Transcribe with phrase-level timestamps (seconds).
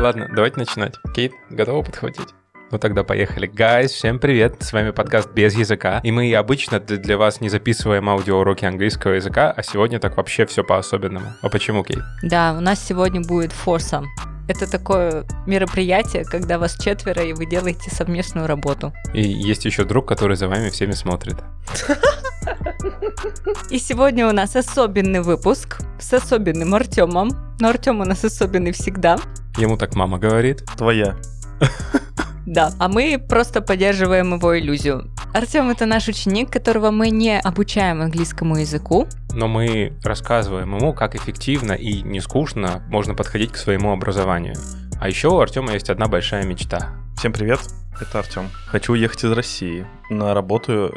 [0.00, 0.94] Ладно, давайте начинать.
[1.14, 2.28] Кейт, готова подхватить?
[2.70, 3.46] Ну тогда поехали.
[3.46, 4.56] Guys, всем привет!
[4.60, 6.00] С вами подкаст «Без языка».
[6.02, 10.64] И мы обычно для вас не записываем аудиоуроки английского языка, а сегодня так вообще все
[10.64, 11.26] по-особенному.
[11.42, 12.00] А почему, Кейт?
[12.22, 14.06] Да, у нас сегодня будет foursome.
[14.48, 18.94] Это такое мероприятие, когда вас четверо, и вы делаете совместную работу.
[19.12, 21.36] И есть еще друг, который за вами всеми смотрит.
[23.68, 27.30] И сегодня у нас особенный выпуск с особенным Артемом.
[27.60, 29.18] Но Артем у нас особенный всегда.
[29.56, 30.64] Ему так мама говорит.
[30.76, 31.16] Твоя.
[32.46, 35.10] Да, а мы просто поддерживаем его иллюзию.
[35.32, 39.06] Артем это наш ученик, которого мы не обучаем английскому языку.
[39.32, 44.56] Но мы рассказываем ему, как эффективно и не скучно можно подходить к своему образованию.
[45.00, 46.96] А еще у Артема есть одна большая мечта.
[47.16, 47.60] Всем привет,
[48.00, 48.48] это Артем.
[48.66, 50.92] Хочу уехать из России на работу,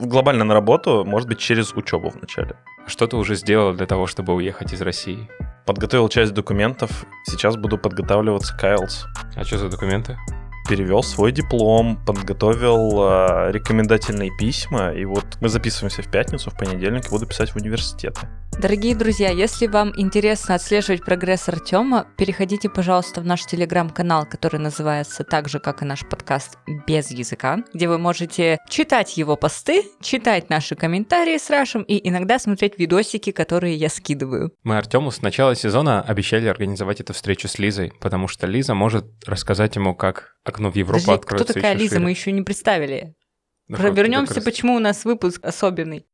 [0.00, 2.56] глобально на работу, может быть, через учебу вначале.
[2.86, 5.28] Что ты уже сделал для того, чтобы уехать из России?
[5.66, 9.04] Подготовил часть документов, сейчас буду подготавливаться к IELTS.
[9.36, 10.16] А что за документы?
[10.68, 17.08] Перевел свой диплом, подготовил э, рекомендательные письма, и вот мы записываемся в пятницу, в понедельник
[17.10, 18.20] буду писать в университеты.
[18.60, 25.22] Дорогие друзья, если вам интересно отслеживать прогресс Артема, переходите, пожалуйста, в наш телеграм-канал, который называется
[25.22, 30.50] так же, как и наш подкаст «Без языка», где вы можете читать его посты, читать
[30.50, 34.52] наши комментарии с Рашем и иногда смотреть видосики, которые я скидываю.
[34.64, 39.06] Мы Артему с начала сезона обещали организовать эту встречу с Лизой, потому что Лиза может
[39.24, 41.94] рассказать ему, как окно в Европу Подожди, откроется кто такая еще Лиза?
[41.94, 42.04] шире.
[42.04, 43.14] Мы еще не представили.
[43.68, 44.44] Да вот, Вернемся, как раз.
[44.44, 46.06] почему у нас выпуск особенный.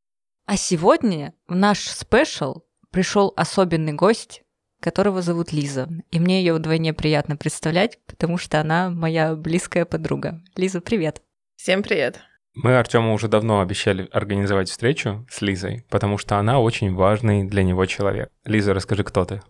[0.47, 4.43] А сегодня в наш спешл пришел особенный гость,
[4.81, 5.89] которого зовут Лиза.
[6.11, 10.43] И мне ее вдвойне приятно представлять, потому что она моя близкая подруга.
[10.57, 11.23] Лиза, привет.
[11.57, 12.21] Всем привет.
[12.55, 17.65] Мы Артему уже давно обещали организовать встречу с Лизой, потому что она очень важный для
[17.65, 18.29] него человек.
[18.45, 19.43] Лиза, расскажи, кто ты?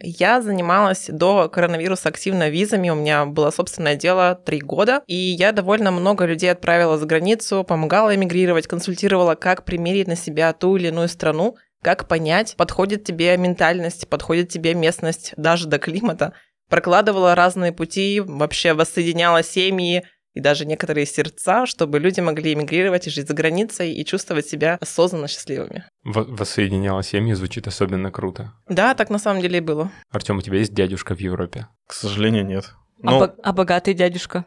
[0.00, 5.50] Я занималась до коронавируса активно визами, у меня было собственное дело три года, и я
[5.52, 10.88] довольно много людей отправила за границу, помогала эмигрировать, консультировала, как примерить на себя ту или
[10.88, 16.32] иную страну, как понять, подходит тебе ментальность, подходит тебе местность, даже до климата.
[16.68, 20.04] Прокладывала разные пути, вообще воссоединяла семьи,
[20.38, 24.78] и даже некоторые сердца, чтобы люди могли эмигрировать и жить за границей и чувствовать себя
[24.80, 25.84] осознанно счастливыми.
[26.04, 28.52] Воссоединяла семьи звучит особенно круто.
[28.68, 29.90] Да, так на самом деле и было.
[30.10, 31.66] Артем, у тебя есть дядюшка в Европе?
[31.88, 32.66] К сожалению, нет.
[33.02, 34.44] А, Ну, бо- а богатый дядюшка?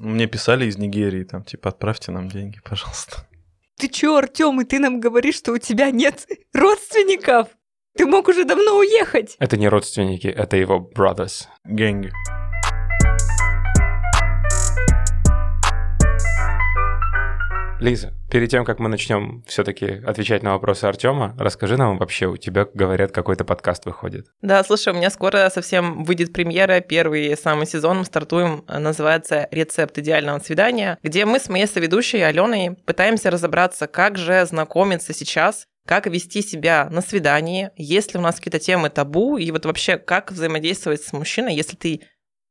[0.00, 3.28] мне писали из Нигерии, там, типа, отправьте нам деньги, пожалуйста.
[3.78, 7.48] Ты чё, Артем, и ты нам говоришь, что у тебя нет родственников?
[7.98, 9.36] Ты мог уже давно уехать.
[9.38, 11.44] Это не родственники, это его brothers.
[11.64, 12.10] Гэнги.
[17.78, 22.38] Лиза, перед тем, как мы начнем все-таки отвечать на вопросы Артема, расскажи нам вообще, у
[22.38, 24.26] тебя, говорят, какой-то подкаст выходит.
[24.40, 29.46] Да, слушай, у меня скоро совсем выйдет премьера, первый самый сезон, мы стартуем, э, называется
[29.50, 35.66] «Рецепт идеального свидания», где мы с моей соведущей Аленой пытаемся разобраться, как же знакомиться сейчас,
[35.86, 39.98] как вести себя на свидании, есть ли у нас какие-то темы табу, и вот вообще,
[39.98, 42.00] как взаимодействовать с мужчиной, если ты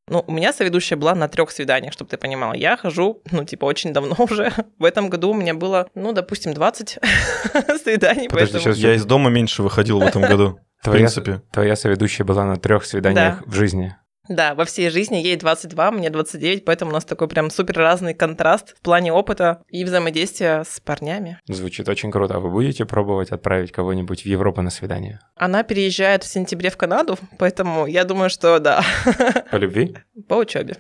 [0.08, 2.54] ну, у меня соведущая была на трех свиданиях, чтобы ты понимала.
[2.54, 4.52] Я хожу, ну, типа, очень давно уже.
[4.80, 7.00] В этом году у меня было, ну, допустим, 20
[7.84, 8.28] свиданий.
[8.30, 10.60] Подожди, поэтому- сейчас Я из дома меньше выходил в этом году.
[10.82, 11.42] В принципе.
[11.52, 13.96] твоя соведущая была на трех свиданиях в жизни.
[14.28, 18.14] Да, во всей жизни ей 22, мне 29, поэтому у нас такой прям супер разный
[18.14, 21.40] контраст в плане опыта и взаимодействия с парнями.
[21.48, 22.36] Звучит очень круто.
[22.36, 25.20] А вы будете пробовать отправить кого-нибудь в Европу на свидание?
[25.36, 28.84] Она переезжает в сентябре в Канаду, поэтому я думаю, что да,
[29.52, 29.96] По любви?
[30.28, 30.76] по учебе.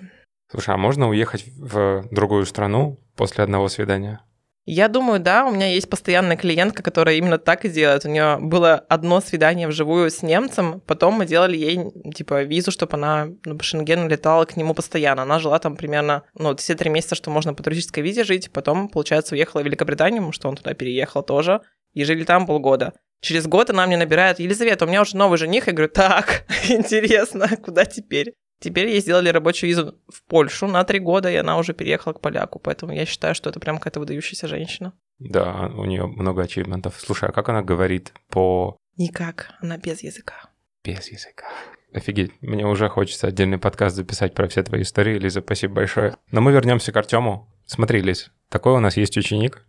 [0.51, 4.21] Слушай, а можно уехать в другую страну после одного свидания?
[4.67, 8.03] Я думаю, да, у меня есть постоянная клиентка, которая именно так и делает.
[8.03, 12.95] У нее было одно свидание вживую с немцем, потом мы делали ей, типа, визу, чтобы
[12.95, 15.21] она ну, по летала к нему постоянно.
[15.21, 18.89] Она жила там примерно, ну, все три месяца, что можно по туристической визе жить, потом,
[18.89, 21.61] получается, уехала в Великобританию, потому что он туда переехал тоже,
[21.93, 22.93] и жили там полгода.
[23.21, 25.67] Через год она мне набирает, Елизавета, у меня уже новый жених.
[25.67, 28.33] Я говорю, так, интересно, куда теперь?
[28.59, 32.21] Теперь ей сделали рабочую визу в Польшу на три года, и она уже переехала к
[32.21, 32.59] поляку.
[32.59, 34.93] Поэтому я считаю, что это прям какая-то выдающаяся женщина.
[35.19, 36.95] Да, у нее много ачивментов.
[36.97, 40.49] Слушай, а как она говорит по Никак, она без языка.
[40.83, 41.45] без языка?
[41.93, 46.17] Офигеть, мне уже хочется отдельный подкаст записать про все твои истории, Лиза, спасибо большое.
[46.31, 47.47] Но мы вернемся к Артему.
[47.65, 49.65] Смотри, Лиз, такой у нас есть ученик.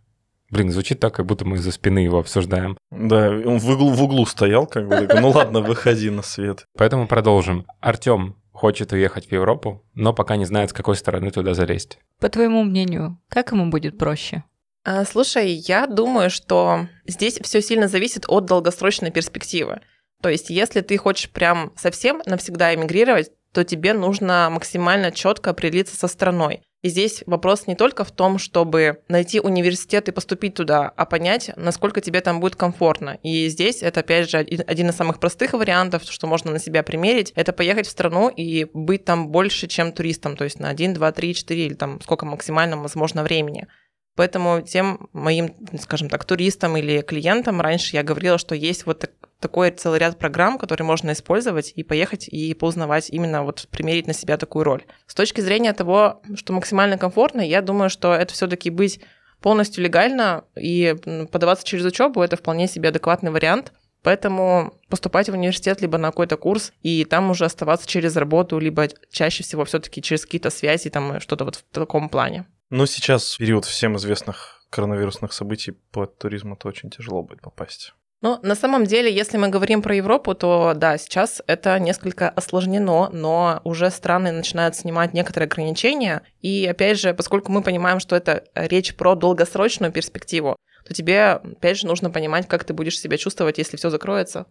[0.49, 2.77] Блин, звучит так, как будто мы из-за спины его обсуждаем.
[2.91, 6.65] Да, он в углу, в углу стоял, как бы, ну ладно, выходи на свет.
[6.77, 7.65] Поэтому продолжим.
[7.81, 11.99] Артем хочет уехать в Европу, но пока не знает, с какой стороны туда залезть.
[12.19, 14.43] По твоему мнению, как ему будет проще?
[14.83, 19.81] А, Слушай, я думаю, что здесь все сильно зависит от долгосрочной перспективы.
[20.23, 25.95] То есть, если ты хочешь прям совсем навсегда эмигрировать, то тебе нужно максимально четко определиться
[25.95, 26.63] со страной.
[26.83, 31.49] И здесь вопрос не только в том, чтобы найти университет и поступить туда, а понять,
[31.55, 33.17] насколько тебе там будет комфортно.
[33.23, 37.33] И здесь это, опять же, один из самых простых вариантов, что можно на себя примерить,
[37.35, 41.11] это поехать в страну и быть там больше, чем туристом, то есть на 1, 2,
[41.11, 43.67] 3, 4 или там сколько максимально возможно времени.
[44.17, 49.07] Поэтому тем моим, скажем так, туристам или клиентам раньше я говорила, что есть вот
[49.39, 54.13] такой целый ряд программ, которые можно использовать и поехать и поузнавать именно вот примерить на
[54.13, 54.83] себя такую роль.
[55.05, 58.99] С точки зрения того, что максимально комфортно, я думаю, что это все-таки быть
[59.39, 60.95] полностью легально и
[61.31, 63.71] подаваться через учебу это вполне себе адекватный вариант.
[64.01, 68.87] Поэтому поступать в университет либо на какой-то курс и там уже оставаться через работу, либо
[69.11, 72.47] чаще всего все-таки через какие-то связи, там что-то вот в таком плане.
[72.69, 77.93] Ну, сейчас период всем известных коронавирусных событий по туризму, то очень тяжело будет попасть.
[78.21, 83.09] Ну, на самом деле, если мы говорим про Европу, то да, сейчас это несколько осложнено,
[83.09, 86.23] но уже страны начинают снимать некоторые ограничения.
[86.41, 91.77] И опять же, поскольку мы понимаем, что это речь про долгосрочную перспективу, то тебе, опять
[91.77, 94.45] же, нужно понимать, как ты будешь себя чувствовать, если все закроется.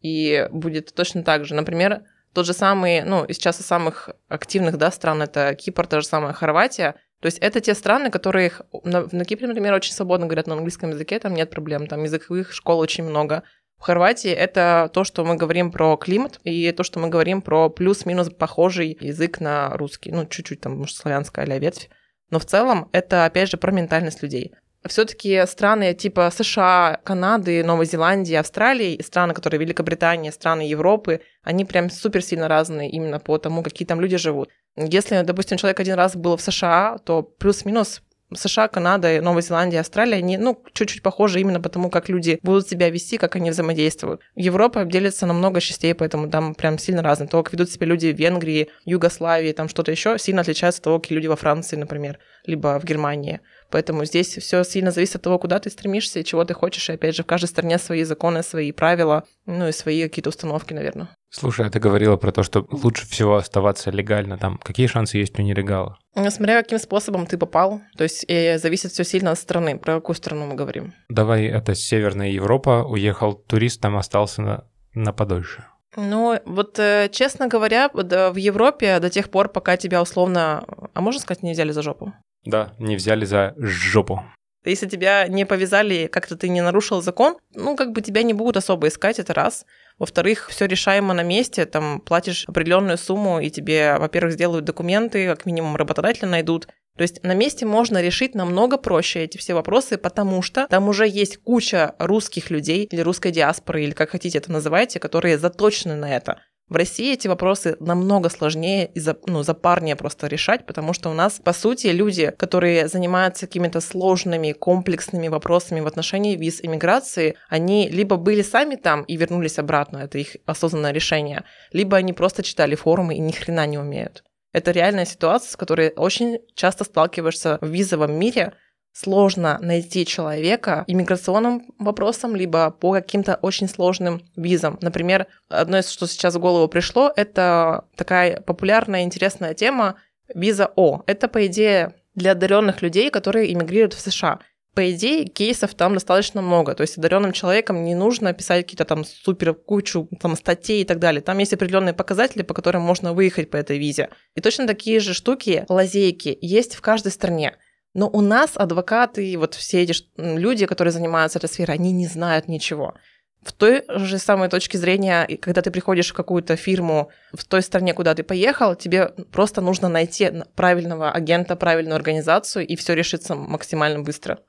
[0.00, 1.54] И будет точно так же.
[1.54, 2.02] Например,
[2.34, 6.34] тот же самый, ну, сейчас из самых активных, да, стран это Кипр, та же самая
[6.34, 8.52] Хорватия– то есть это те страны, которые
[8.84, 12.52] на, на Кипре, например, очень свободно говорят на английском языке, там нет проблем, там языковых
[12.52, 13.42] школ очень много.
[13.78, 17.70] В Хорватии это то, что мы говорим про климат, и то, что мы говорим про
[17.70, 21.88] плюс-минус похожий язык на русский, ну, чуть-чуть там, может, славянская или ветвь.
[22.30, 24.52] Но в целом это, опять же, про ментальность людей
[24.86, 31.90] все-таки страны типа США, Канады, Новой Зеландии, Австралии, страны, которые Великобритания, страны Европы, они прям
[31.90, 34.48] супер сильно разные именно по тому, какие там люди живут.
[34.78, 38.02] Если, допустим, человек один раз был в США, то плюс-минус
[38.34, 42.90] США, Канада, Новая Зеландия, Австралия, они, ну, чуть-чуть похожи именно потому, как люди будут себя
[42.90, 44.20] вести, как они взаимодействуют.
[44.34, 47.28] Европа делится на много частей, поэтому там прям сильно разные.
[47.28, 50.98] То, как ведут себя люди в Венгрии, Югославии, там что-то еще, сильно отличается от того,
[51.00, 53.40] как люди во Франции, например, либо в Германии.
[53.70, 56.88] Поэтому здесь все сильно зависит от того, куда ты стремишься и чего ты хочешь.
[56.88, 60.72] И опять же, в каждой стране свои законы, свои правила, ну и свои какие-то установки,
[60.72, 61.08] наверное.
[61.30, 64.58] Слушай, а ты говорила про то, что лучше всего оставаться легально там.
[64.58, 65.98] Какие шансы есть у нелегала?
[66.14, 67.82] Смотря каким способом ты попал.
[67.96, 69.78] То есть и зависит все сильно от страны.
[69.78, 70.94] Про какую страну мы говорим?
[71.08, 72.84] Давай, это Северная Европа.
[72.88, 75.66] Уехал турист, там остался на, на подольше.
[75.96, 81.20] Ну, вот, э, честно говоря, в Европе до тех пор, пока тебя условно, а можно
[81.20, 82.12] сказать, не взяли за жопу?
[82.44, 84.22] Да, не взяли за жопу.
[84.64, 88.56] Если тебя не повязали, как-то ты не нарушил закон, ну, как бы тебя не будут
[88.56, 89.64] особо искать, это раз.
[89.98, 95.46] Во-вторых, все решаемо на месте, там платишь определенную сумму, и тебе, во-первых, сделают документы, как
[95.46, 96.68] минимум работодателя найдут.
[96.96, 101.06] То есть на месте можно решить намного проще эти все вопросы, потому что там уже
[101.06, 106.14] есть куча русских людей или русской диаспоры, или как хотите это называйте, которые заточены на
[106.14, 106.42] это.
[106.68, 111.14] В России эти вопросы намного сложнее и за, ну, запарнее просто решать, потому что у
[111.14, 117.88] нас, по сути, люди, которые занимаются какими-то сложными, комплексными вопросами в отношении виз иммиграции, они
[117.88, 122.74] либо были сами там и вернулись обратно, это их осознанное решение, либо они просто читали
[122.74, 124.22] форумы и ни хрена не умеют.
[124.52, 128.54] Это реальная ситуация, с которой очень часто сталкиваешься в визовом мире,
[128.92, 134.78] сложно найти человека иммиграционным вопросом, либо по каким-то очень сложным визам.
[134.80, 139.96] Например, одно из, что сейчас в голову пришло, это такая популярная, интересная тема
[140.34, 141.02] виза О.
[141.06, 144.40] Это, по идее, для одаренных людей, которые иммигрируют в США.
[144.74, 146.74] По идее, кейсов там достаточно много.
[146.74, 150.98] То есть одаренным человеком не нужно писать какие-то там супер кучу там, статей и так
[151.00, 151.20] далее.
[151.20, 154.10] Там есть определенные показатели, по которым можно выехать по этой визе.
[154.36, 157.56] И точно такие же штуки, лазейки, есть в каждой стране.
[157.94, 162.48] Но у нас адвокаты, вот все эти люди, которые занимаются этой сферой, они не знают
[162.48, 162.94] ничего.
[163.42, 167.94] В той же самой точке зрения, когда ты приходишь в какую-то фирму в той стране,
[167.94, 174.00] куда ты поехал, тебе просто нужно найти правильного агента, правильную организацию, и все решится максимально
[174.00, 174.40] быстро.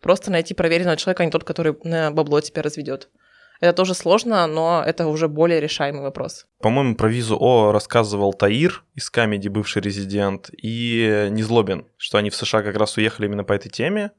[0.00, 3.08] Просто найти проверенного человека, а не тот, который на бабло тебя разведет.
[3.60, 6.46] Это тоже сложно, но это уже более решаемый вопрос.
[6.60, 12.36] По-моему, про визу О рассказывал Таир из Камеди, бывший резидент, и Незлобин, что они в
[12.36, 14.10] США как раз уехали именно по этой теме,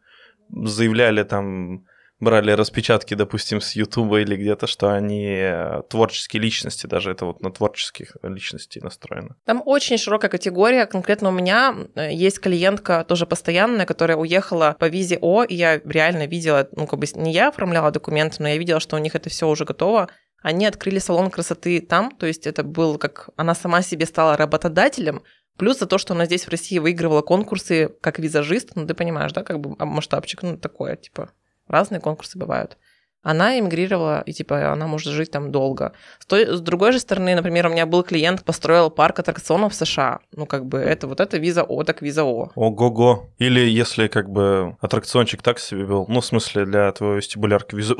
[0.49, 1.85] заявляли там
[2.19, 7.41] брали распечатки, допустим, с Ютуба или где-то, что они э, творческие личности, даже это вот
[7.41, 9.35] на творческих личностей настроено.
[9.45, 10.85] Там очень широкая категория.
[10.85, 15.79] Конкретно у меня э, есть клиентка тоже постоянная, которая уехала по визе О, и я
[15.83, 19.15] реально видела, ну, как бы не я оформляла документы, но я видела, что у них
[19.15, 20.09] это все уже готово.
[20.41, 25.23] Они открыли салон красоты там, то есть это был как она сама себе стала работодателем,
[25.57, 29.31] Плюс за то, что она здесь в России выигрывала конкурсы как визажист, ну ты понимаешь,
[29.31, 31.31] да, как бы масштабчик, ну такое, типа,
[31.67, 32.77] Разные конкурсы бывают.
[33.25, 35.93] она эмигрировала, и типа она может жить там долго.
[36.19, 39.75] С, той, с другой же стороны, например, у меня был клиент, построил парк аттракционов в
[39.75, 40.19] США.
[40.31, 42.51] Ну, как бы это вот это виза О, так виза О.
[42.53, 43.29] Ого-го.
[43.39, 47.97] Или если как бы аттракциончик так себе был, ну, в смысле, для твоего вестибулярки визу.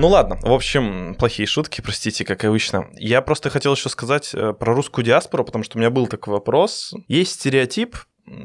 [0.00, 2.88] Ну ладно, в общем, плохие шутки, простите, как обычно.
[2.94, 6.32] Я просто хотел еще сказать э, про русскую диаспору, потому что у меня был такой
[6.32, 6.94] вопрос.
[7.06, 7.96] Есть стереотип,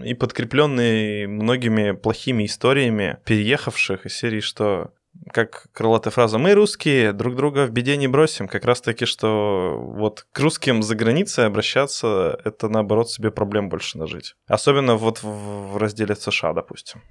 [0.03, 4.91] и подкрепленный многими плохими историями переехавших из серии, что
[5.31, 8.49] как крылатая фраза «Мы русские, друг друга в беде не бросим».
[8.49, 13.97] Как раз таки, что вот к русским за границей обращаться, это наоборот себе проблем больше
[13.97, 14.35] нажить.
[14.47, 17.01] Особенно вот в разделе США, допустим.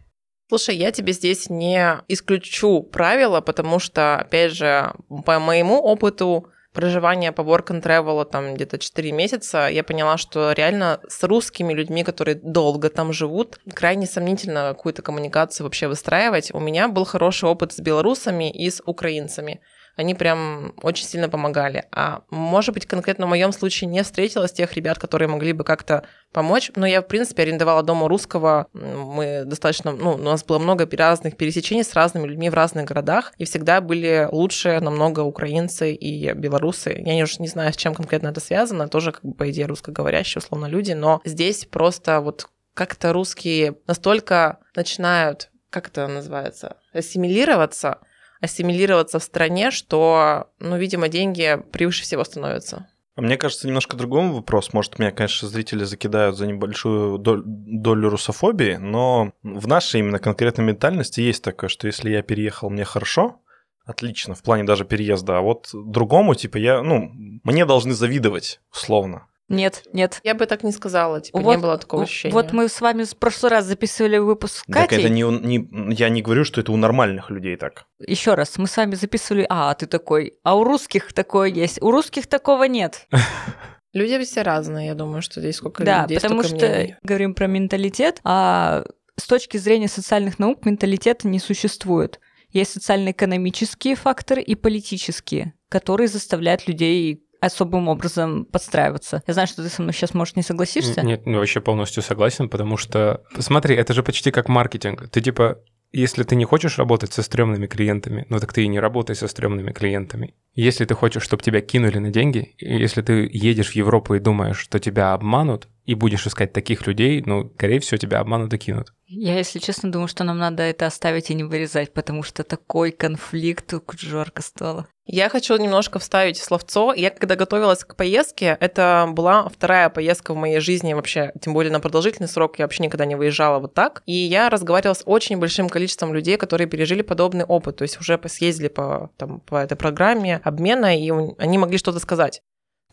[0.49, 4.93] Слушай, я тебе здесь не исключу правила, потому что, опять же,
[5.25, 10.53] по моему опыту, проживания по work and travel там где-то 4 месяца, я поняла, что
[10.53, 16.53] реально с русскими людьми, которые долго там живут, крайне сомнительно какую-то коммуникацию вообще выстраивать.
[16.53, 19.63] У меня был хороший опыт с белорусами и с украинцами
[19.97, 21.85] они прям очень сильно помогали.
[21.93, 26.05] А может быть, конкретно в моем случае не встретилась тех ребят, которые могли бы как-то
[26.33, 30.89] помочь, но я, в принципе, арендовала дома русского, мы достаточно, ну, у нас было много
[30.97, 36.33] разных пересечений с разными людьми в разных городах, и всегда были лучшие намного украинцы и
[36.33, 37.03] белорусы.
[37.05, 40.41] Я уже не знаю, с чем конкретно это связано, тоже, как бы, по идее, русскоговорящие,
[40.41, 47.99] условно, люди, но здесь просто вот как-то русские настолько начинают, как это называется, ассимилироваться,
[48.45, 52.87] ассимилироваться в стране, что, ну, видимо, деньги превыше всего становятся.
[53.17, 54.73] А мне кажется, немножко другой вопрос.
[54.73, 61.21] Может, меня, конечно, зрители закидают за небольшую долю русофобии, но в нашей именно конкретной ментальности
[61.21, 63.41] есть такое, что если я переехал, мне хорошо,
[63.85, 67.11] отлично, в плане даже переезда, а вот другому, типа, я, ну,
[67.45, 69.29] мне должны завидовать, условно.
[69.49, 70.21] Нет, нет.
[70.25, 72.33] Я бы так не сказала, типа, вот, не было такого ощущения.
[72.33, 74.89] Вот мы с вами в прошлый раз записывали выпуск с Катей.
[74.89, 77.85] Так это не, не, я не говорю, что это у нормальных людей так.
[77.99, 81.91] Еще раз, мы с вами записывали, а, ты такой, а у русских такое есть, у
[81.91, 83.07] русских такого нет.
[83.93, 86.97] Люди все разные, я думаю, что здесь сколько да, людей, потому что мнений.
[87.05, 88.85] говорим про менталитет, а
[89.17, 92.19] с точки зрения социальных наук менталитета не существует.
[92.51, 99.23] Есть социально-экономические факторы и политические, которые заставляют людей особым образом подстраиваться.
[99.27, 101.03] Я знаю, что ты со мной сейчас, может, не согласишься.
[101.03, 105.09] Нет, ну, вообще полностью согласен, потому что, смотри, это же почти как маркетинг.
[105.11, 105.59] Ты типа
[105.97, 109.29] если ты не хочешь работать со стрёмными клиентами, ну так ты и не работай со
[109.29, 110.35] стрёмными клиентами.
[110.55, 114.59] Если ты хочешь, чтобы тебя кинули на деньги, если ты едешь в Европу и думаешь,
[114.59, 118.93] что тебя обманут, и будешь искать таких людей, ну, скорее всего, тебя обманут и кинут.
[119.07, 122.91] Я, если честно, думаю, что нам надо это оставить и не вырезать, потому что такой
[122.91, 124.89] конфликт жарко стало.
[125.07, 126.95] Я хочу немножко вставить словцо.
[126.95, 131.71] Я когда готовилась к поездке, это была вторая поездка в моей жизни вообще, тем более
[131.71, 134.03] на продолжительный срок, я вообще никогда не выезжала вот так.
[134.07, 138.19] И я разговаривала с очень большим количеством людей, которые пережили подобный опыт, то есть уже
[138.27, 142.41] съездили по, там, по этой программе обмена, и они могли что-то сказать.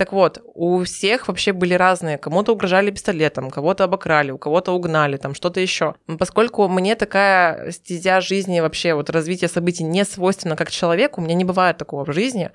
[0.01, 2.17] Так вот, у всех вообще были разные.
[2.17, 5.93] Кому-то угрожали пистолетом, кого-то обокрали, у кого-то угнали, там что-то еще.
[6.17, 11.35] Поскольку мне такая стезя жизни, вообще вот развитие событий не свойственно как человеку, у меня
[11.35, 12.49] не бывает такого в жизни,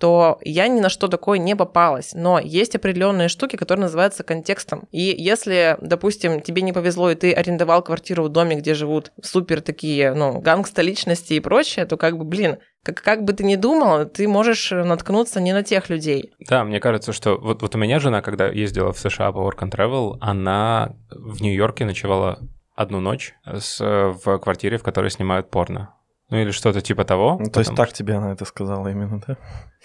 [0.00, 2.12] то я ни на что такое не попалась.
[2.14, 4.88] Но есть определенные штуки, которые называются контекстом.
[4.90, 9.60] И если, допустим, тебе не повезло, и ты арендовал квартиру в доме, где живут супер
[9.60, 13.56] такие, ну, гангста личности и прочее, то как бы, блин, как, как бы ты ни
[13.56, 16.32] думал, ты можешь наткнуться не на тех людей.
[16.48, 19.58] Да, мне кажется, что вот, вот у меня жена, когда ездила в США по Work
[19.58, 22.38] and Travel, она в Нью-Йорке ночевала
[22.74, 25.94] одну ночь с, в квартире, в которой снимают порно.
[26.30, 27.38] Ну или что-то типа того.
[27.40, 29.36] Ну, то есть так тебе она это сказала именно, да?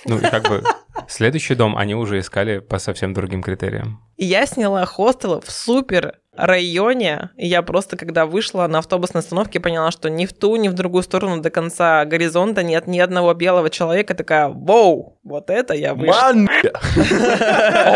[0.05, 0.63] Ну, и как бы
[1.07, 4.01] следующий дом они уже искали по совсем другим критериям.
[4.17, 7.29] Я сняла хостел в супер районе.
[7.37, 10.73] И я просто, когда вышла на автобусной остановке, поняла, что ни в ту, ни в
[10.73, 14.13] другую сторону до конца горизонта нет ни одного белого человека.
[14.13, 16.33] Такая, воу, вот это я вышла.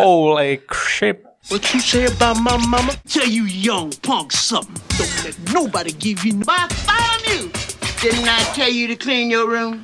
[0.01, 1.20] Holy shit.
[1.50, 2.94] What you say about my mama?
[3.08, 4.75] Tell you young punk something.
[4.98, 6.44] Don't let nobody give you...
[6.48, 7.59] I tell you
[8.01, 9.84] to clean your room?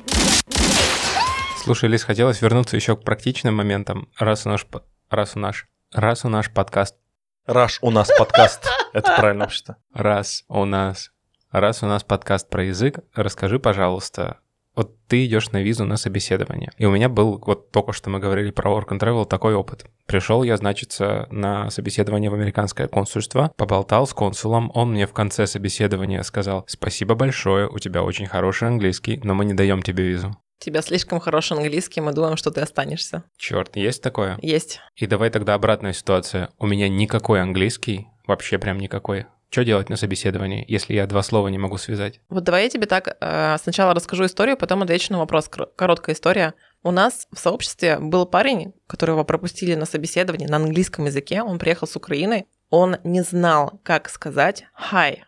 [1.62, 4.66] Слушай, Лиз, хотелось вернуться еще к практичным моментам, раз у наш,
[5.10, 6.96] раз у наш, раз у наш подкаст.
[7.44, 8.66] Раз у нас подкаст.
[8.94, 9.76] Это правильно вообще-то.
[9.92, 11.10] Раз у нас,
[11.50, 14.38] раз у нас подкаст про язык, расскажи, пожалуйста,
[14.76, 16.70] вот ты идешь на визу на собеседование.
[16.78, 19.86] И у меня был, вот только что мы говорили про Work and Travel, такой опыт.
[20.06, 25.46] Пришел я, значит, на собеседование в американское консульство, поболтал с консулом, он мне в конце
[25.46, 30.36] собеседования сказал, спасибо большое, у тебя очень хороший английский, но мы не даем тебе визу.
[30.58, 33.24] У тебя слишком хороший английский, мы думаем, что ты останешься.
[33.36, 34.38] Черт, есть такое?
[34.40, 34.80] Есть.
[34.94, 36.48] И давай тогда обратная ситуация.
[36.58, 39.26] У меня никакой английский, вообще прям никакой.
[39.50, 42.20] Что делать на собеседовании, если я два слова не могу связать?
[42.28, 45.48] Вот давай я тебе так э, сначала расскажу историю, потом отвечу на вопрос.
[45.48, 46.54] Кор- Короткая история.
[46.82, 51.42] У нас в сообществе был парень, которого пропустили на собеседование на английском языке.
[51.42, 52.46] Он приехал с Украины.
[52.70, 55.18] Он не знал, как сказать «hi».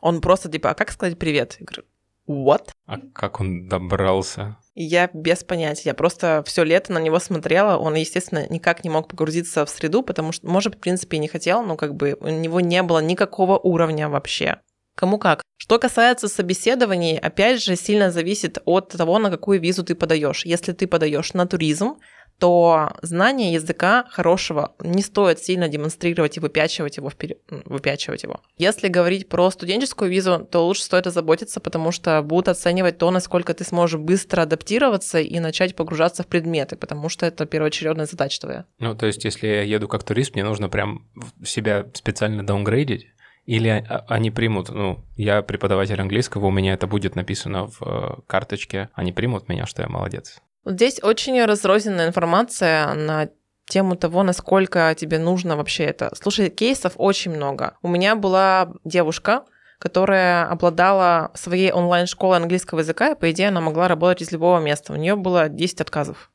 [0.00, 1.56] Он просто типа, а как сказать «привет»?
[1.58, 1.82] Я говорю,
[2.28, 2.68] what?
[2.86, 4.56] А как он добрался?
[4.74, 5.90] Я без понятия.
[5.90, 7.78] Я просто все лето на него смотрела.
[7.78, 11.28] Он, естественно, никак не мог погрузиться в среду, потому что, может, в принципе, и не
[11.28, 14.60] хотел, но как бы у него не было никакого уровня вообще.
[14.94, 15.42] Кому как.
[15.56, 20.44] Что касается собеседований, опять же, сильно зависит от того, на какую визу ты подаешь.
[20.44, 21.98] Если ты подаешь на туризм,
[22.38, 28.40] то знание языка хорошего не стоит сильно демонстрировать и выпячивать его вперед, выпячивать его.
[28.56, 33.54] Если говорить про студенческую визу, то лучше стоит озаботиться, потому что будут оценивать то, насколько
[33.54, 38.64] ты сможешь быстро адаптироваться и начать погружаться в предметы, потому что это первоочередная задача твоя.
[38.78, 41.06] Ну, то есть, если я еду как турист, мне нужно прям
[41.44, 43.06] себя специально даунгрейдить?
[43.46, 48.20] Или а- они примут, ну, я преподаватель английского, у меня это будет написано в э,
[48.26, 50.42] карточке, они примут меня, что я молодец.
[50.64, 53.28] Здесь очень разрозненная информация на
[53.66, 56.10] тему того, насколько тебе нужно вообще это.
[56.20, 57.76] Слушай, кейсов очень много.
[57.82, 59.44] У меня была девушка,
[59.78, 64.92] которая обладала своей онлайн-школой английского языка, и, по идее, она могла работать из любого места.
[64.92, 66.30] У нее было 10 отказов.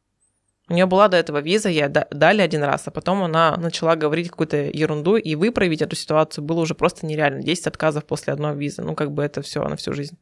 [0.69, 3.97] У нее была до этого виза, ей да- дали один раз, а потом она начала
[3.97, 7.43] говорить какую-то ерунду, и выправить эту ситуацию было уже просто нереально.
[7.43, 8.81] 10 отказов после одной визы.
[8.81, 10.17] Ну, как бы это все на всю жизнь.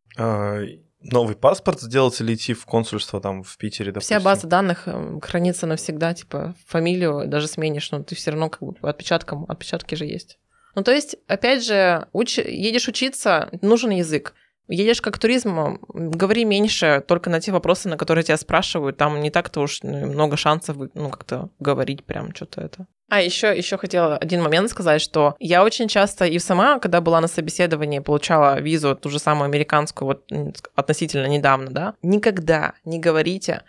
[1.03, 4.17] Новый паспорт сделать или идти в консульство там в Питере, допустим?
[4.17, 8.62] Вся база данных э, хранится навсегда, типа фамилию даже сменишь, но ты все равно как
[8.62, 10.38] бы по отпечаткам, отпечатки же есть.
[10.75, 12.38] Ну, то есть, опять же, уч...
[12.38, 14.34] едешь учиться, нужен язык.
[14.71, 18.95] Едешь как туризм, говори меньше только на те вопросы, на которые тебя спрашивают.
[18.97, 22.87] Там не так-то уж ну, много шансов ну, как-то говорить прям что-то это.
[23.09, 27.19] А еще, еще хотела один момент сказать, что я очень часто и сама, когда была
[27.19, 33.63] на собеседовании, получала визу, ту же самую американскую, вот относительно недавно, да, никогда не говорите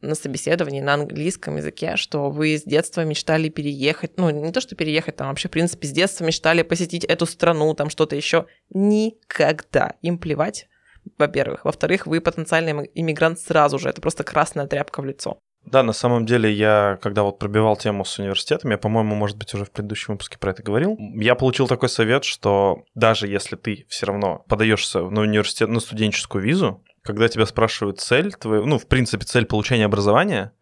[0.00, 4.74] на собеседовании на английском языке, что вы с детства мечтали переехать, ну, не то, что
[4.76, 8.46] переехать, там вообще, в принципе, с детства мечтали посетить эту страну, там что-то еще.
[8.70, 9.94] Никогда.
[10.02, 10.68] Им плевать,
[11.18, 11.64] во-первых.
[11.64, 13.88] Во-вторых, вы потенциальный имми- иммигрант сразу же.
[13.88, 15.38] Это просто красная тряпка в лицо.
[15.64, 19.52] Да, на самом деле я, когда вот пробивал тему с университетом, я, по-моему, может быть,
[19.52, 23.84] уже в предыдущем выпуске про это говорил, я получил такой совет, что даже если ты
[23.88, 28.86] все равно подаешься на университет, на студенческую визу, когда тебя спрашивают цель твою, ну, в
[28.86, 30.52] принципе, цель получения образования,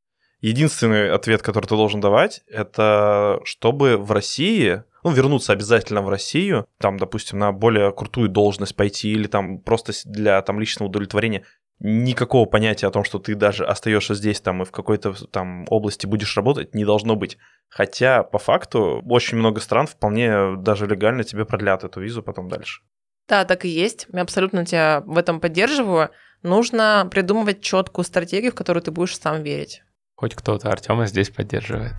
[0.40, 6.66] единственный ответ, который ты должен давать, это чтобы в России, ну, вернуться обязательно в Россию,
[6.78, 11.44] там, допустим, на более крутую должность пойти или там просто для там личного удовлетворения,
[11.80, 16.06] никакого понятия о том, что ты даже остаешься здесь там и в какой-то там области
[16.06, 17.38] будешь работать, не должно быть.
[17.68, 22.82] Хотя, по факту, очень много стран вполне даже легально тебе продлят эту визу потом дальше.
[23.28, 24.06] Да, так и есть.
[24.12, 26.10] Я абсолютно тебя в этом поддерживаю.
[26.42, 29.82] Нужно придумывать четкую стратегию, в которую ты будешь сам верить.
[30.14, 31.94] Хоть кто-то Артема здесь поддерживает.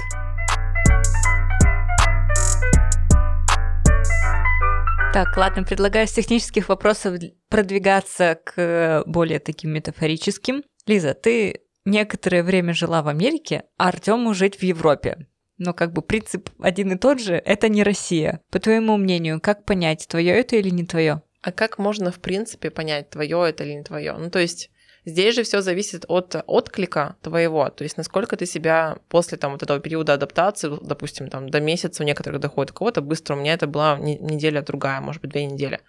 [5.12, 10.64] Так, ладно, предлагаю с технических вопросов продвигаться к более таким метафорическим.
[10.86, 15.28] Лиза, ты некоторое время жила в Америке, а Артему жить в Европе.
[15.58, 18.42] Но как бы принцип один и тот же, это не Россия.
[18.52, 21.24] По твоему мнению, как понять, твое это или не твое?
[21.42, 24.14] А как можно, в принципе, понять, твое это или не твое?
[24.14, 24.72] Ну, то есть
[25.06, 29.64] здесь же все зависит от отклика твоего, то есть насколько ты себя после там вот
[29.64, 33.54] этого периода адаптации, допустим, там до месяца у некоторых доходит, у кого-то быстро, у меня
[33.54, 35.80] это была не- неделя другая, может быть, две недели.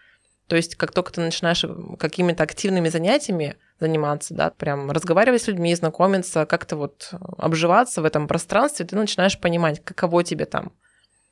[0.46, 1.64] То есть как только ты начинаешь
[1.98, 8.28] какими-то активными занятиями заниматься, да, прям разговаривать с людьми, знакомиться, как-то вот обживаться в этом
[8.28, 10.72] пространстве, ты начинаешь понимать, каково тебе там.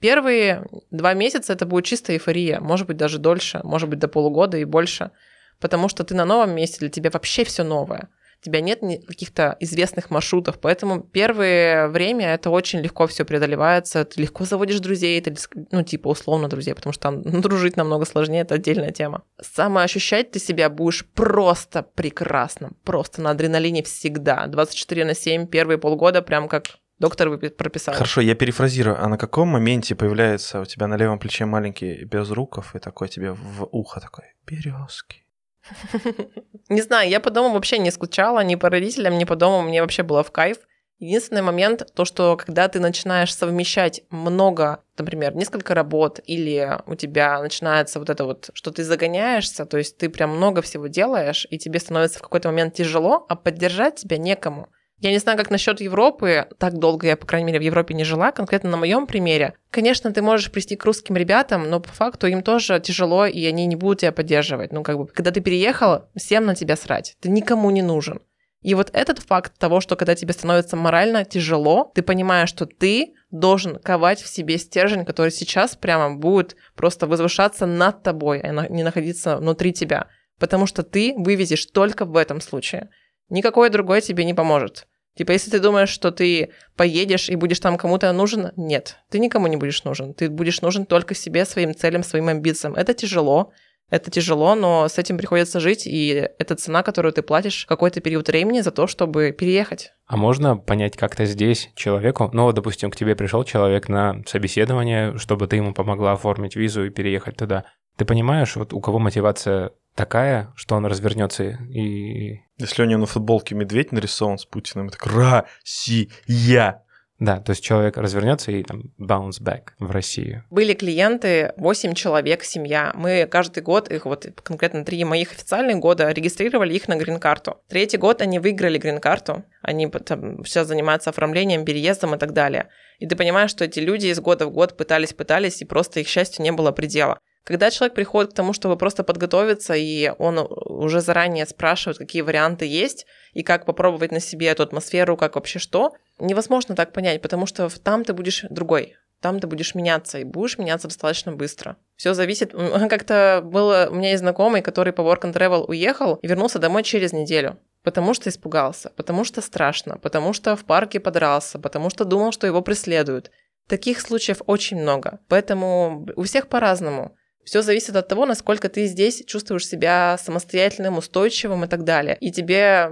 [0.01, 4.57] Первые два месяца это будет чистая эйфория, может быть, даже дольше, может быть, до полугода
[4.57, 5.11] и больше,
[5.59, 8.09] потому что ты на новом месте, для тебя вообще все новое.
[8.41, 14.23] У тебя нет каких-то известных маршрутов, поэтому первое время это очень легко все преодолевается, ты
[14.23, 15.35] легко заводишь друзей, ты,
[15.73, 19.25] ну, типа, условно друзей, потому что там дружить намного сложнее, это отдельная тема.
[19.41, 26.23] Самоощущать ты себя будешь просто прекрасно, просто на адреналине всегда, 24 на 7, первые полгода,
[26.23, 27.95] прям как доктор прописал.
[27.95, 29.03] Хорошо, я перефразирую.
[29.03, 33.33] А на каком моменте появляется у тебя на левом плече маленький безруков и такой тебе
[33.33, 35.25] в ухо такой березки?
[36.69, 39.83] Не знаю, я по дому вообще не скучала, ни по родителям, ни по дому, мне
[39.83, 40.59] вообще было в кайф.
[40.99, 47.41] Единственный момент, то, что когда ты начинаешь совмещать много, например, несколько работ, или у тебя
[47.41, 51.59] начинается вот это вот, что ты загоняешься, то есть ты прям много всего делаешь, и
[51.59, 54.69] тебе становится в какой-то момент тяжело, а поддержать тебя некому.
[55.01, 56.49] Я не знаю, как насчет Европы.
[56.59, 58.33] Так долго я, по крайней мере, в Европе не жила.
[58.33, 59.55] Конкретно на моем примере.
[59.71, 63.67] Конечно, ты можешь прийти к русским ребятам, но по факту им тоже тяжело, и они
[63.67, 64.73] не будут тебя поддерживать.
[64.73, 67.17] Ну, как бы, когда ты переехал, всем на тебя срать.
[67.21, 68.21] Ты никому не нужен.
[68.61, 73.15] И вот этот факт того, что когда тебе становится морально тяжело, ты понимаешь, что ты
[73.31, 78.83] должен ковать в себе стержень, который сейчас прямо будет просто возвышаться над тобой, а не
[78.83, 80.09] находиться внутри тебя.
[80.41, 82.91] Потому что ты вывезешь только в этом случае.
[83.29, 84.87] Никакой другой тебе не поможет.
[85.17, 89.49] Типа, если ты думаешь, что ты поедешь и будешь там кому-то нужен, нет, ты никому
[89.49, 90.15] не будешь нужен.
[90.15, 92.77] Ты будешь нужен только себе, своим целям, своим амбициям.
[92.77, 93.53] Это тяжело,
[93.91, 98.29] это тяжело, но с этим приходится жить, и это цена, которую ты платишь какой-то период
[98.29, 99.93] времени за то, чтобы переехать.
[100.07, 105.47] А можно понять как-то здесь человеку, ну, допустим, к тебе пришел человек на собеседование, чтобы
[105.47, 107.65] ты ему помогла оформить визу и переехать туда.
[107.99, 112.41] Ты понимаешь, вот у кого мотивация такая, что он развернется и...
[112.57, 116.85] Если у него на футболке медведь нарисован с Путиным, так Россия.
[117.19, 120.45] Да, то есть человек развернется и там bounce back в Россию.
[120.51, 122.93] Были клиенты, 8 человек, семья.
[122.95, 127.57] Мы каждый год, их вот конкретно три моих официальных года, регистрировали их на грин-карту.
[127.69, 129.45] Третий год они выиграли грин-карту.
[129.63, 132.69] Они там, сейчас занимаются оформлением, переездом и так далее.
[133.01, 136.07] И ты понимаешь, что эти люди из года в год пытались, пытались, и просто их
[136.07, 137.19] счастью не было предела.
[137.49, 142.67] Когда человек приходит к тому, чтобы просто подготовиться, и он уже заранее спрашивает, какие варианты
[142.67, 147.47] есть, и как попробовать на себе эту атмосферу, как вообще что, невозможно так понять, потому
[147.47, 151.79] что там ты будешь другой, там ты будешь меняться, и будешь меняться достаточно быстро.
[151.97, 152.53] Все зависит.
[152.91, 156.83] Как-то было у меня есть знакомый, который по Work and Travel уехал и вернулся домой
[156.83, 157.59] через неделю.
[157.83, 162.47] Потому что испугался, потому что страшно, потому что в парке подрался, потому что думал, что
[162.47, 163.31] его преследуют.
[163.69, 165.21] Таких случаев очень много.
[165.29, 167.17] Поэтому у всех по-разному.
[167.49, 172.19] Все зависит от того, насколько ты здесь чувствуешь себя самостоятельным, устойчивым и так далее.
[172.21, 172.91] И тебе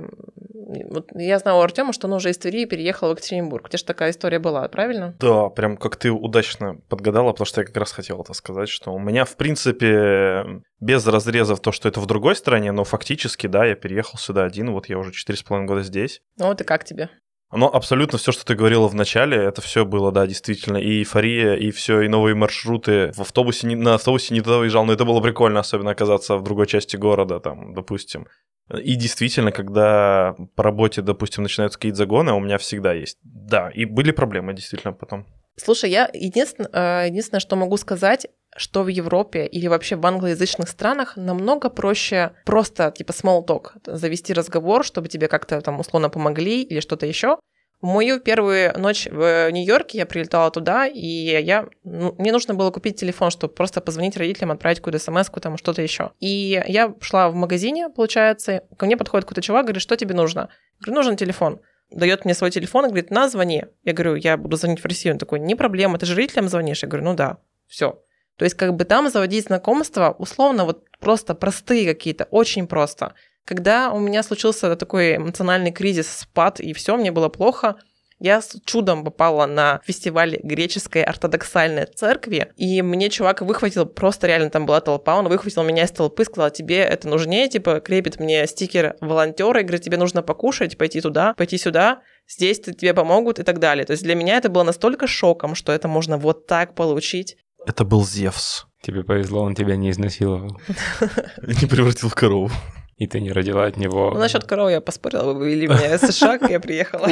[0.91, 3.67] вот я знаю у Артема, что он уже из Твери переехал в Екатеринбург.
[3.67, 5.15] У тебя же такая история была, правильно?
[5.21, 8.95] Да, прям как ты удачно подгадала, потому что я как раз хотел это сказать, что
[8.95, 13.67] у меня, в принципе, без разрезов то, что это в другой стране, но фактически, да,
[13.67, 16.23] я переехал сюда один, вот я уже 4,5 года здесь.
[16.39, 17.11] Ну вот и как тебе?
[17.53, 21.55] Но абсолютно все, что ты говорила в начале, это все было, да, действительно, и эйфория,
[21.55, 23.13] и все, и новые маршруты.
[23.13, 26.43] В автобусе, не, на автобусе не туда выезжал, но это было прикольно, особенно оказаться в
[26.43, 28.27] другой части города, там, допустим.
[28.83, 33.19] И действительно, когда по работе, допустим, начинаются какие-то загоны, у меня всегда есть.
[33.23, 35.25] Да, и были проблемы действительно потом.
[35.57, 38.27] Слушай, я единственное, э, единственное, что могу сказать,
[38.57, 44.33] что в Европе или вообще в англоязычных странах намного проще просто типа small talk, завести
[44.33, 47.39] разговор, чтобы тебе как-то там условно помогли или что-то еще.
[47.83, 52.71] В мою первую ночь в Нью-Йорке я прилетала туда, и я, ну, мне нужно было
[52.71, 56.13] купить телефон, чтобы просто позвонить родителям, отправить какую-то смс там что-то еще.
[56.19, 60.49] И я шла в магазине, получается, ко мне подходит какой-то чувак, говорит, что тебе нужно?
[60.81, 61.61] Я говорю, нужен телефон.
[61.91, 63.67] Дает мне свой телефон и говорит, на, звони.
[63.85, 65.15] Я говорю, я буду звонить в Россию.
[65.15, 66.83] Он такой, не проблема, ты же родителям звонишь?
[66.83, 67.39] Я говорю, ну да,
[67.69, 68.03] все.
[68.37, 73.15] То есть как бы там заводить знакомства, условно, вот просто простые какие-то, очень просто.
[73.45, 77.77] Когда у меня случился такой эмоциональный кризис, спад, и все, мне было плохо,
[78.19, 84.49] я с чудом попала на фестиваль греческой ортодоксальной церкви, и мне чувак выхватил, просто реально
[84.49, 88.47] там была толпа, он выхватил меня из толпы, сказал, тебе это нужнее, типа, крепит мне
[88.47, 93.43] стикер волонтера, и говорит, тебе нужно покушать, пойти туда, пойти сюда, здесь тебе помогут и
[93.43, 93.85] так далее.
[93.85, 97.37] То есть для меня это было настолько шоком, что это можно вот так получить.
[97.67, 98.67] Это был Зевс.
[98.81, 100.61] Тебе повезло, он тебя не изнасиловал.
[101.43, 102.51] Не превратил в корову.
[102.97, 104.13] И ты не родила от него.
[104.13, 107.07] Ну, насчет коровы я поспорила, вы вывели меня из США, я приехала.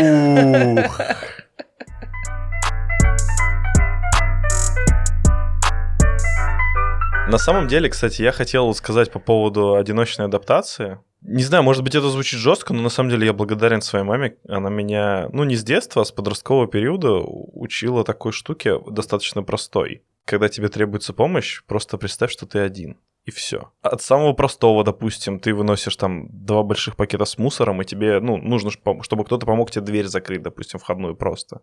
[7.28, 11.00] На самом деле, кстати, я хотел сказать по поводу одиночной адаптации.
[11.20, 14.36] Не знаю, может быть, это звучит жестко, но на самом деле я благодарен своей маме.
[14.48, 20.02] Она меня, ну, не с детства, а с подросткового периода учила такой штуке достаточно простой.
[20.24, 23.70] Когда тебе требуется помощь, просто представь, что ты один и все.
[23.82, 28.37] От самого простого, допустим, ты выносишь там два больших пакета с мусором, и тебе, ну,
[28.37, 31.60] нужно, чтобы кто-то помог тебе дверь закрыть, допустим, входную просто.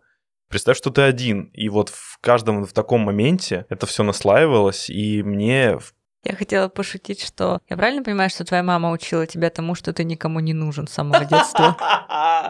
[0.48, 5.22] Представь, что ты один, и вот в каждом в таком моменте это все наслаивалось, и
[5.22, 5.78] мне
[6.24, 10.04] я хотела пошутить, что я правильно понимаю, что твоя мама учила тебя тому, что ты
[10.04, 11.76] никому не нужен с самого детства?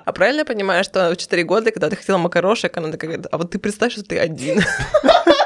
[0.05, 3.39] А правильно я понимаю, что в 4 года, когда ты хотела макарошек, она такая, а
[3.39, 4.61] вот ты представь, что ты один.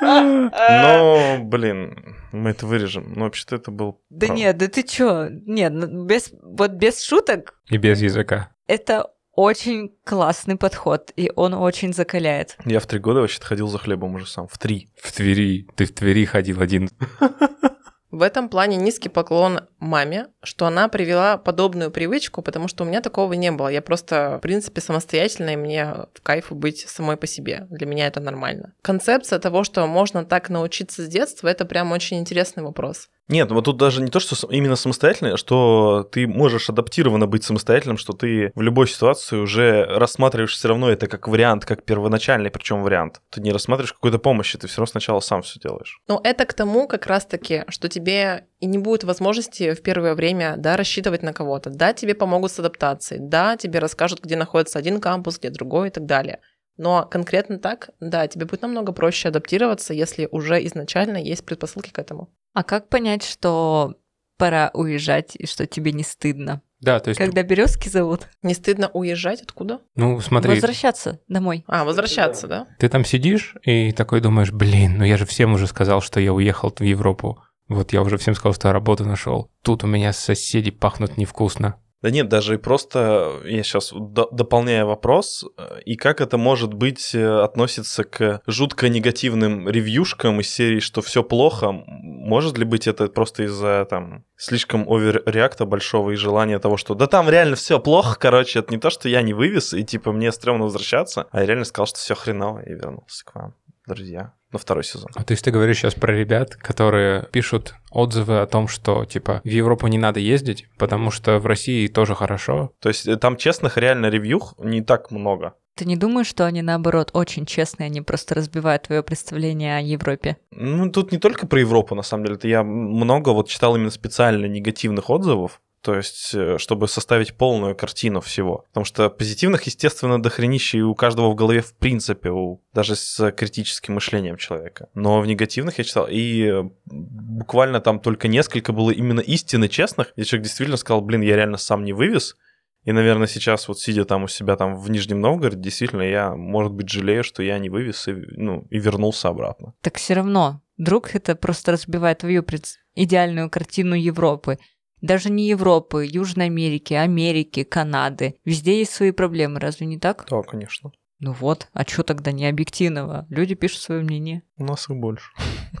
[0.00, 3.12] Ну, блин, мы это вырежем.
[3.14, 4.00] Но вообще-то это был...
[4.10, 5.28] Да нет, да ты чё?
[5.30, 7.54] Нет, ну, без, вот без шуток.
[7.68, 8.50] И без языка.
[8.66, 12.56] Это очень классный подход, и он очень закаляет.
[12.64, 14.48] Я в три года вообще-то ходил за хлебом уже сам.
[14.48, 14.88] В три.
[15.00, 15.68] В Твери.
[15.76, 16.88] Ты в Твери ходил один.
[18.10, 23.00] В этом плане низкий поклон маме, что она привела подобную привычку, потому что у меня
[23.00, 23.68] такого не было.
[23.68, 27.66] Я просто, в принципе, самостоятельная, и мне в кайфу быть самой по себе.
[27.68, 28.74] Для меня это нормально.
[28.80, 33.08] Концепция того, что можно так научиться с детства, это прям очень интересный вопрос.
[33.28, 37.44] Нет, вот тут даже не то, что именно самостоятельно, а что ты можешь адаптированно быть
[37.44, 42.50] самостоятельным, что ты в любой ситуации уже рассматриваешь все равно это как вариант, как первоначальный,
[42.50, 43.20] причем вариант.
[43.30, 46.00] Ты не рассматриваешь какой-то помощи, ты все равно сначала сам все делаешь.
[46.06, 50.54] Но это к тому как раз-таки, что тебе и не будет возможности в первое время,
[50.56, 51.70] да, рассчитывать на кого-то.
[51.70, 55.90] Да, тебе помогут с адаптацией, да, тебе расскажут, где находится один кампус, где другой и
[55.90, 56.40] так далее.
[56.76, 61.98] Но конкретно так, да, тебе будет намного проще адаптироваться, если уже изначально есть предпосылки к
[61.98, 62.28] этому.
[62.52, 63.96] А как понять, что
[64.36, 66.62] пора уезжать и что тебе не стыдно?
[66.80, 67.18] Да, то есть...
[67.18, 68.28] Когда березки зовут?
[68.42, 69.80] Не стыдно уезжать откуда?
[69.94, 71.64] Ну, смотри, Возвращаться домой.
[71.66, 72.66] А, возвращаться, да?
[72.78, 76.34] ты там сидишь и такой думаешь, блин, ну я же всем уже сказал, что я
[76.34, 77.42] уехал в Европу.
[77.68, 79.50] Вот я уже всем сказал, что я работу нашел.
[79.62, 81.80] Тут у меня соседи пахнут невкусно.
[82.02, 87.14] Да нет, даже и просто я сейчас дополняю вопрос, э, и как это может быть
[87.14, 93.08] э, относится к жутко негативным ревьюшкам из серии, что все плохо, может ли быть это
[93.08, 98.18] просто из-за там слишком оверреакта большого и желания того, что да там реально все плохо,
[98.18, 101.46] короче, это не то, что я не вывез, и типа мне стрёмно возвращаться, а я
[101.46, 103.54] реально сказал, что все хреново, и вернулся к вам,
[103.86, 105.10] друзья на второй сезон.
[105.14, 109.40] А то есть ты говоришь сейчас про ребят, которые пишут отзывы о том, что типа
[109.44, 112.72] в Европу не надо ездить, потому что в России тоже хорошо.
[112.80, 115.54] То есть э, там честных реально ревью не так много.
[115.76, 120.38] Ты не думаешь, что они, наоборот, очень честные, они просто разбивают твое представление о Европе?
[120.50, 122.36] Ну, тут не только про Европу, на самом деле.
[122.36, 127.76] Это я много вот читал именно специально негативных отзывов, то есть, э, чтобы составить полную
[127.76, 128.64] картину всего.
[128.70, 133.30] Потому что позитивных, естественно, дохренище и у каждого в голове в принципе, у, даже с
[133.30, 134.88] критическим мышлением человека.
[134.94, 140.12] Но в негативных я читал, и э, буквально там только несколько было именно истины честных,
[140.16, 142.34] где человек действительно сказал, блин, я реально сам не вывез,
[142.82, 146.72] и, наверное, сейчас вот сидя там у себя там в Нижнем Новгороде, действительно, я, может
[146.72, 149.74] быть, жалею, что я не вывез и, ну, и вернулся обратно.
[149.82, 152.66] Так все равно, вдруг это просто разбивает твою пред...
[152.96, 154.58] идеальную картину Европы.
[155.00, 158.36] Даже не Европы, Южной Америки, Америки, Канады.
[158.44, 160.26] Везде есть свои проблемы, разве не так?
[160.30, 160.92] Да, конечно.
[161.18, 163.26] Ну вот, а что тогда не объективного?
[163.30, 164.42] Люди пишут свое мнение.
[164.56, 165.30] У нас их больше.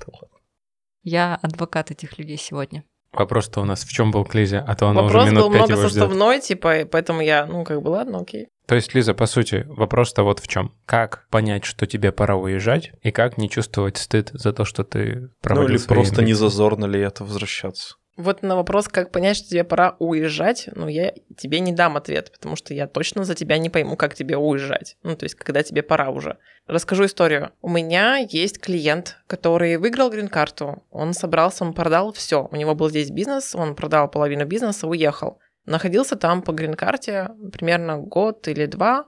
[1.03, 2.85] Я адвокат этих людей сегодня.
[3.13, 5.53] Вопрос-то у нас в чем был к Лизе, а то она Вопрос уже минут был
[5.53, 6.03] пять много его ждет.
[6.03, 8.49] составной, типа, поэтому я, ну, как бы, ладно, окей.
[8.67, 10.75] То есть, Лиза, по сути, вопрос-то вот в чем.
[10.85, 15.15] Как понять, что тебе пора уезжать, и как не чувствовать стыд за то, что ты
[15.15, 16.41] Ну проводил или свои просто не амбиции?
[16.41, 17.97] зазорно ли это возвращаться?
[18.17, 22.33] Вот на вопрос, как понять, что тебе пора уезжать, ну, я тебе не дам ответ,
[22.33, 24.97] потому что я точно за тебя не пойму, как тебе уезжать.
[25.03, 26.39] Ну, то есть, когда тебе пора уже.
[26.67, 27.51] Расскажу историю.
[27.61, 30.83] У меня есть клиент, который выиграл грин-карту.
[30.91, 32.49] Он собрался, он продал все.
[32.51, 35.39] У него был здесь бизнес, он продал половину бизнеса, уехал.
[35.67, 39.07] Находился там по грин-карте примерно год или два,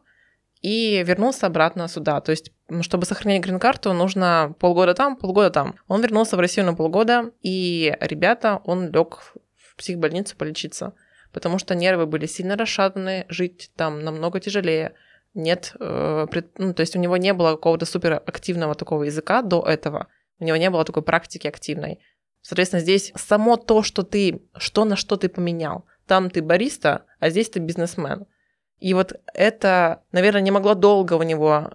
[0.60, 2.20] и вернулся обратно сюда.
[2.20, 5.76] То есть, чтобы сохранить грин-карту, нужно полгода там, полгода там.
[5.86, 9.18] Он вернулся в Россию на полгода, и, ребята, он лег
[9.56, 10.94] в психбольницу полечиться,
[11.32, 14.94] потому что нервы были сильно расшатаны, жить там намного тяжелее.
[15.34, 19.62] Нет, э, пред- ну, то есть у него не было какого-то суперактивного такого языка до
[19.62, 20.08] этого,
[20.40, 22.00] у него не было такой практики активной.
[22.42, 25.84] Соответственно, здесь само то, что ты, что на что ты поменял.
[26.06, 28.26] Там ты бариста, а здесь ты бизнесмен.
[28.78, 31.70] И вот это, наверное, не могло долго у него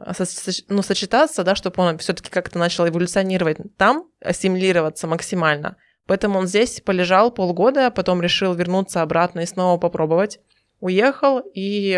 [0.70, 5.76] ну, сочетаться, да, чтобы он все-таки как-то начал эволюционировать там, ассимилироваться максимально.
[6.06, 10.40] Поэтому он здесь полежал полгода, потом решил вернуться обратно и снова попробовать.
[10.80, 11.98] Уехал, и,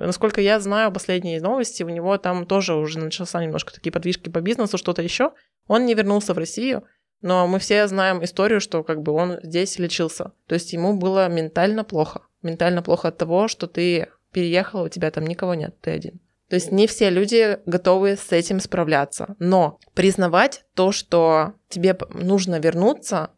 [0.00, 4.40] насколько я знаю, последние новости, у него там тоже уже начался немножко такие подвижки по
[4.40, 5.32] бизнесу, что-то еще.
[5.68, 6.82] Он не вернулся в Россию,
[7.22, 10.32] но мы все знаем историю, что как бы он здесь лечился.
[10.46, 12.22] То есть ему было ментально плохо.
[12.42, 16.20] Ментально плохо от того, что ты переехал, у тебя там никого нет, ты один.
[16.48, 19.36] То есть не все люди готовы с этим справляться.
[19.38, 23.30] Но признавать то, что тебе нужно вернуться,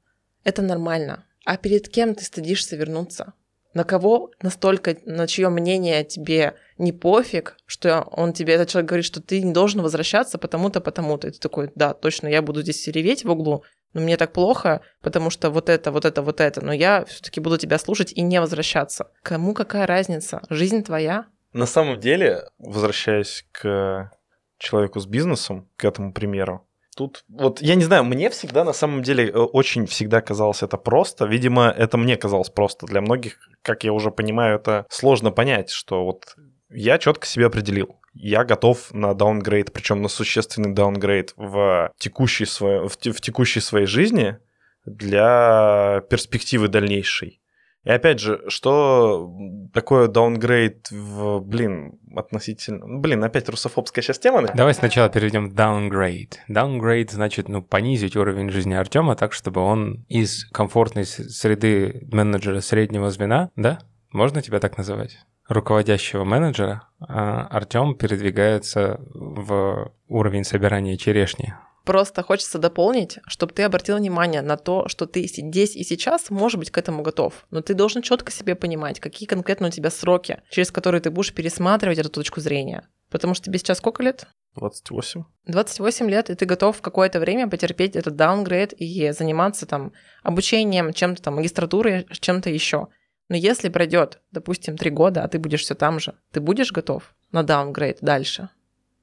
[0.43, 1.25] это нормально.
[1.45, 3.35] А перед кем ты стыдишься вернуться?
[3.75, 9.07] На кого настолько, на чье мнение тебе не пофиг, что он тебе, этот человек говорит,
[9.07, 11.29] что ты не должен возвращаться потому-то, потому-то.
[11.29, 14.81] И ты такой, да, точно, я буду здесь реветь в углу, но мне так плохо,
[15.01, 18.23] потому что вот это, вот это, вот это, но я все-таки буду тебя слушать и
[18.23, 19.11] не возвращаться.
[19.23, 20.43] Кому какая разница?
[20.51, 21.27] Жизнь твоя.
[21.53, 24.11] На самом деле, возвращаясь к
[24.59, 29.03] человеку с бизнесом, к этому примеру, тут вот, я не знаю, мне всегда на самом
[29.03, 31.27] деле э, очень всегда казалось это просто.
[31.27, 32.87] Видимо, это мне казалось просто.
[32.87, 36.37] Для многих, как я уже понимаю, это сложно понять, что вот
[36.75, 38.01] я четко себе определил.
[38.13, 43.61] Я готов на даунгрейд, причем на существенный даунгрейд в текущей, своей, в, те- в текущей
[43.61, 44.39] своей жизни,
[44.87, 47.41] для перспективы дальнейшей.
[47.85, 49.31] И опять же, что
[49.75, 52.87] такое даунгрейд в, блин, относительно...
[52.87, 54.41] ну, Блин, опять русофобская сейчас тема.
[54.43, 54.53] да?
[54.55, 56.35] Давай сначала перейдем в downgrade.
[56.49, 63.11] Downgrade значит, ну, понизить уровень жизни Артема так, чтобы он из комфортной среды менеджера среднего
[63.11, 63.81] звена, да?
[64.13, 65.19] Можно тебя так называть?
[65.49, 71.55] Руководящего менеджера, Артем передвигается в уровень собирания черешни.
[71.85, 76.59] Просто хочется дополнить, чтобы ты обратил внимание на то, что ты здесь и сейчас можешь
[76.59, 77.45] быть к этому готов.
[77.51, 81.35] Но ты должен четко себе понимать, какие конкретно у тебя сроки, через которые ты будешь
[81.35, 82.89] пересматривать эту точку зрения.
[83.11, 84.27] Потому что тебе сейчас сколько лет?
[84.57, 85.25] 28.
[85.47, 90.95] 28 лет, и ты готов в какое-то время потерпеть этот даунгрейд и заниматься там обучением,
[90.95, 92.89] чем-то там, магистратурой, чем-то еще.
[93.29, 97.15] Но если пройдет, допустим, три года, а ты будешь все там же, ты будешь готов
[97.33, 98.51] на даунгрейд дальше,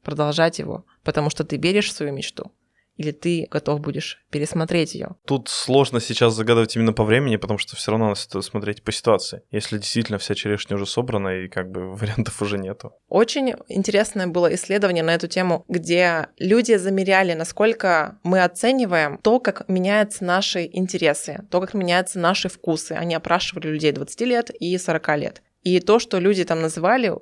[0.04, 2.52] продолжать его, потому что ты веришь в свою мечту,
[2.97, 5.15] или ты готов будешь пересмотреть ее.
[5.25, 9.43] Тут сложно сейчас загадывать именно по времени, потому что все равно надо смотреть по ситуации.
[9.51, 12.93] Если действительно вся черешня уже собрана и как бы вариантов уже нету.
[13.08, 19.67] Очень интересное было исследование на эту тему, где люди замеряли, насколько мы оцениваем то, как
[19.67, 22.93] меняются наши интересы, то, как меняются наши вкусы.
[22.93, 25.41] Они опрашивали людей 20 лет и 40 лет.
[25.63, 27.13] И то, что люди там называли,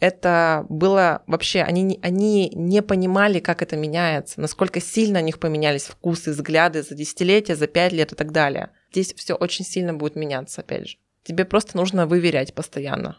[0.00, 5.84] это было вообще, они, они не понимали, как это меняется, насколько сильно у них поменялись
[5.84, 8.70] вкусы, взгляды за десятилетия, за пять лет и так далее.
[8.90, 10.98] Здесь все очень сильно будет меняться, опять же.
[11.22, 13.16] Тебе просто нужно выверять постоянно,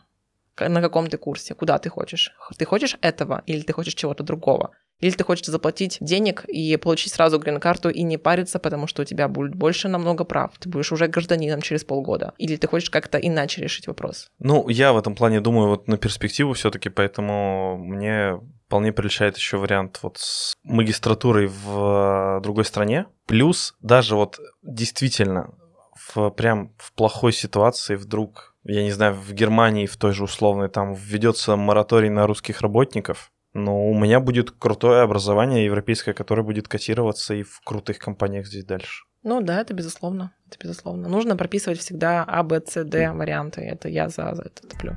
[0.59, 2.33] на каком ты курсе, куда ты хочешь.
[2.57, 4.71] Ты хочешь этого или ты хочешь чего-то другого?
[4.99, 9.05] Или ты хочешь заплатить денег и получить сразу грин-карту и не париться, потому что у
[9.05, 10.51] тебя будет больше намного прав.
[10.59, 12.33] Ты будешь уже гражданином через полгода.
[12.37, 14.29] Или ты хочешь как-то иначе решить вопрос.
[14.39, 19.57] Ну, я в этом плане думаю вот на перспективу все-таки, поэтому мне вполне приличает еще
[19.57, 23.05] вариант вот с магистратурой в э, другой стране.
[23.27, 25.53] Плюс даже вот действительно
[26.13, 30.69] в прям в плохой ситуации вдруг, я не знаю, в Германии в той же условной
[30.69, 36.67] там введется мораторий на русских работников, но у меня будет крутое образование европейское, которое будет
[36.67, 39.05] котироваться и в крутых компаниях здесь дальше.
[39.23, 40.33] Ну да, это безусловно.
[40.47, 41.07] Это безусловно.
[41.07, 43.61] Нужно прописывать всегда А, Б, С, Д варианты.
[43.61, 44.95] Это я за, за это топлю.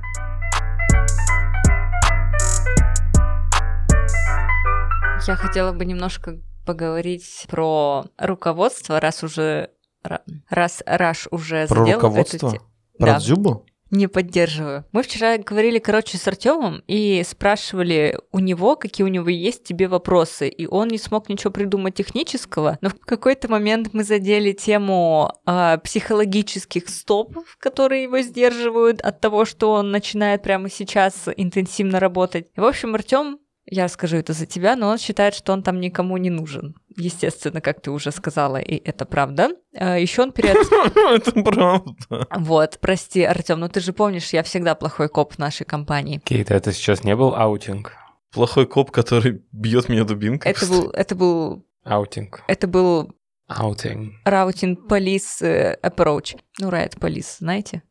[5.27, 9.69] Я хотела бы немножко поговорить про руководство, раз уже
[10.05, 12.51] ра- раз Раш уже Про задел эту руководство?
[12.51, 12.59] те-
[12.97, 13.19] Про Да.
[13.19, 13.65] Дзюбу?
[13.91, 14.85] Не поддерживаю.
[14.91, 19.87] Мы вчера говорили, короче, с Артемом и спрашивали у него, какие у него есть тебе
[19.87, 20.47] вопросы.
[20.47, 22.77] И он не смог ничего придумать технического.
[22.81, 29.45] Но в какой-то момент мы задели тему а, психологических стопов, которые его сдерживают от того,
[29.45, 32.47] что он начинает прямо сейчас интенсивно работать.
[32.55, 33.39] И, в общем, Артем,
[33.71, 36.75] я скажу это за тебя, но он считает, что он там никому не нужен.
[36.97, 39.49] Естественно, как ты уже сказала, и это правда.
[39.73, 40.55] Еще он перед...
[40.95, 42.27] Это правда.
[42.35, 46.19] Вот, прости, Артем, но ты же помнишь, я всегда плохой коп в нашей компании.
[46.25, 47.93] Кейт, это сейчас не был аутинг?
[48.31, 50.51] Плохой коп, который бьет меня дубинкой.
[50.51, 52.43] Это был, это был, Аутинг.
[52.47, 53.11] это был
[53.47, 54.13] Аутинг.
[54.27, 56.37] riot police э, approach.
[56.59, 57.81] Ну, riot police, знаете?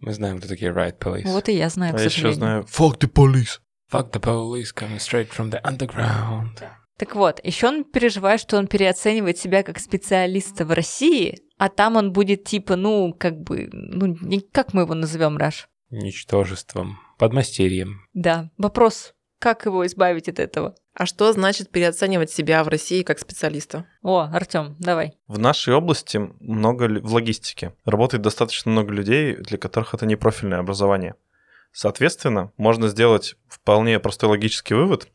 [0.00, 1.26] Мы знаем, кто такие riot police.
[1.26, 2.38] Вот и я знаю, А к я еще сожалению.
[2.38, 2.62] знаю.
[2.64, 3.58] Fuck the police.
[3.90, 6.60] Fuck the police coming straight from the underground.
[6.98, 11.96] Так вот, еще он переживает, что он переоценивает себя как специалиста в России, а там
[11.96, 15.68] он будет типа, ну, как бы, ну, не- как мы его назовем, Раш?
[15.90, 16.98] Ничтожеством.
[17.18, 18.00] Подмастерьем.
[18.14, 20.74] Да, вопрос, как его избавить от этого?
[20.94, 23.86] А что значит переоценивать себя в России как специалиста?
[24.02, 25.12] О, Артем, давай.
[25.28, 30.58] В нашей области много в логистике работает достаточно много людей, для которых это не профильное
[30.58, 31.14] образование.
[31.72, 35.08] Соответственно, можно сделать вполне простой логический вывод,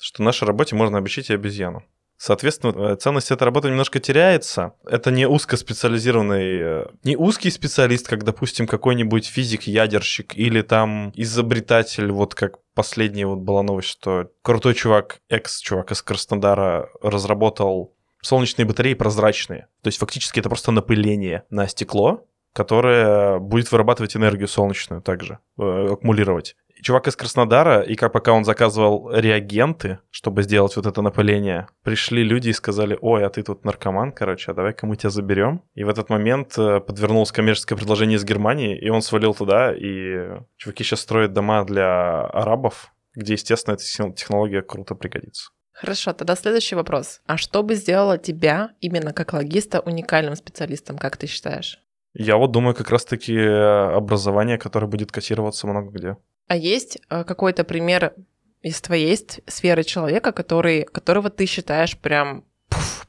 [0.00, 1.84] что нашей работе можно обучить и обезьяну.
[2.18, 4.72] Соответственно, э, ценность этой работы немножко теряется.
[4.86, 12.34] Это не узкоспециализированный, э, не узкий специалист, как, допустим, какой-нибудь физик-ядерщик или там изобретатель, вот
[12.34, 19.68] как последняя вот была новость, что крутой чувак, экс-чувак из Краснодара разработал солнечные батареи прозрачные.
[19.82, 25.88] То есть фактически это просто напыление на стекло, которое будет вырабатывать энергию солнечную также, э,
[25.92, 26.56] аккумулировать.
[26.82, 32.24] Чувак из Краснодара, и как пока он заказывал реагенты, чтобы сделать вот это напыление, пришли
[32.24, 35.62] люди и сказали, ой, а ты тут наркоман, короче, а давай-ка мы тебя заберем.
[35.74, 40.40] И в этот момент э, подвернулось коммерческое предложение из Германии, и он свалил туда, и
[40.56, 45.50] чуваки сейчас строят дома для арабов, где, естественно, эта технология круто пригодится.
[45.72, 47.20] Хорошо, тогда следующий вопрос.
[47.26, 51.82] А что бы сделало тебя именно как логиста уникальным специалистом, как ты считаешь?
[52.18, 56.16] Я вот думаю, как раз-таки э, образование, которое будет котироваться много где.
[56.48, 58.14] А есть э, какой-то пример
[58.62, 62.44] из твоей сферы человека, который, которого ты считаешь прям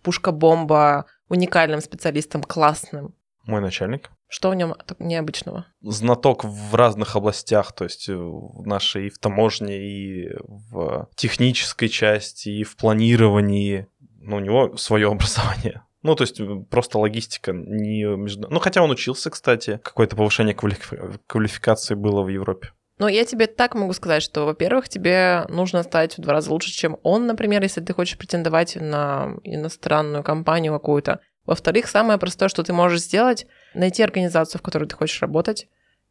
[0.03, 3.13] пушка-бомба, уникальным специалистом, классным?
[3.45, 4.11] Мой начальник.
[4.27, 5.67] Что в нем необычного?
[5.81, 11.87] Знаток в разных областях, то есть э, в нашей и в таможне, и в технической
[11.87, 13.87] части, и в планировании.
[14.19, 15.83] Ну, у него свое образование.
[16.03, 16.39] Ну, то есть
[16.69, 18.47] просто логистика не между...
[18.49, 19.79] Ну, хотя он учился, кстати.
[19.83, 22.69] Какое-то повышение квалифи- квалификации было в Европе.
[22.99, 26.71] Но я тебе так могу сказать, что, во-первых, тебе нужно стать в два раза лучше,
[26.71, 31.19] чем он, например, если ты хочешь претендовать на иностранную компанию какую-то.
[31.45, 35.67] Во-вторых, самое простое, что ты можешь сделать, найти организацию, в которой ты хочешь работать,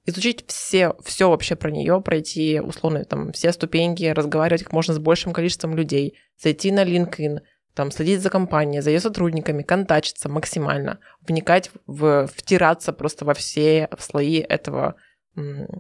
[0.07, 4.99] изучить все, все вообще про нее, пройти условно там все ступеньки, разговаривать как можно с
[4.99, 7.41] большим количеством людей, зайти на LinkedIn,
[7.77, 13.91] там, следить за компанией, за ее сотрудниками, контачиться максимально, вникать, в, втираться просто во все
[13.99, 14.97] слои этого,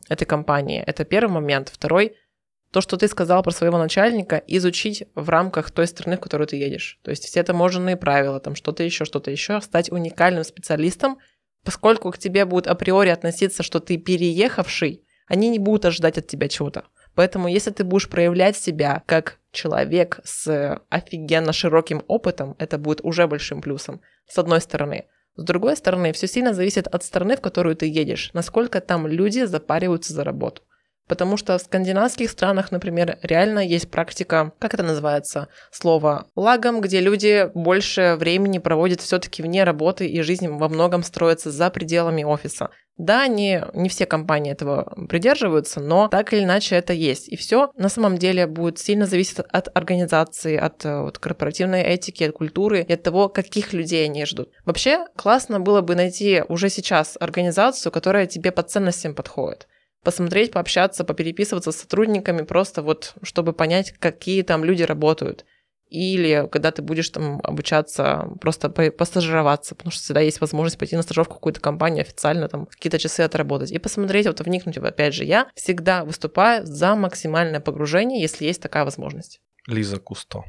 [0.09, 0.85] этой компании.
[0.87, 1.71] Это первый момент.
[1.71, 2.15] Второй—
[2.71, 6.57] то, что ты сказал про своего начальника, изучить в рамках той страны, в которую ты
[6.57, 6.99] едешь.
[7.03, 11.19] То есть все таможенные правила, там что-то еще, что-то еще, стать уникальным специалистом,
[11.65, 16.49] поскольку к тебе будут априори относиться, что ты переехавший, они не будут ожидать от тебя
[16.49, 16.85] чего-то.
[17.15, 23.27] Поэтому если ты будешь проявлять себя как человек с офигенно широким опытом, это будет уже
[23.27, 25.07] большим плюсом, с одной стороны.
[25.37, 29.45] С другой стороны, все сильно зависит от страны, в которую ты едешь, насколько там люди
[29.45, 30.63] запариваются за работу.
[31.09, 37.01] Потому что в скандинавских странах, например, реально есть практика, как это называется, слово лагом, где
[37.01, 42.71] люди больше времени проводят все-таки вне работы и жизнь во многом строится за пределами офиса.
[42.97, 47.29] Да, не, не все компании этого придерживаются, но так или иначе это есть.
[47.29, 52.33] И все на самом деле будет сильно зависеть от организации, от, от корпоративной этики, от
[52.33, 54.51] культуры и от того, каких людей они ждут.
[54.65, 59.67] Вообще, классно было бы найти уже сейчас организацию, которая тебе по ценностям подходит
[60.07, 65.45] посмотреть, пообщаться, попереписываться с сотрудниками, просто вот, чтобы понять, какие там люди работают.
[65.89, 71.03] Или когда ты будешь там обучаться, просто постажироваться, потому что всегда есть возможность пойти на
[71.03, 73.71] стажировку в какую-то компанию официально, там какие-то часы отработать.
[73.71, 74.79] И посмотреть, вот вникнуть.
[74.79, 79.41] Опять же, я всегда выступаю за максимальное погружение, если есть такая возможность.
[79.67, 80.43] Лиза Кусто.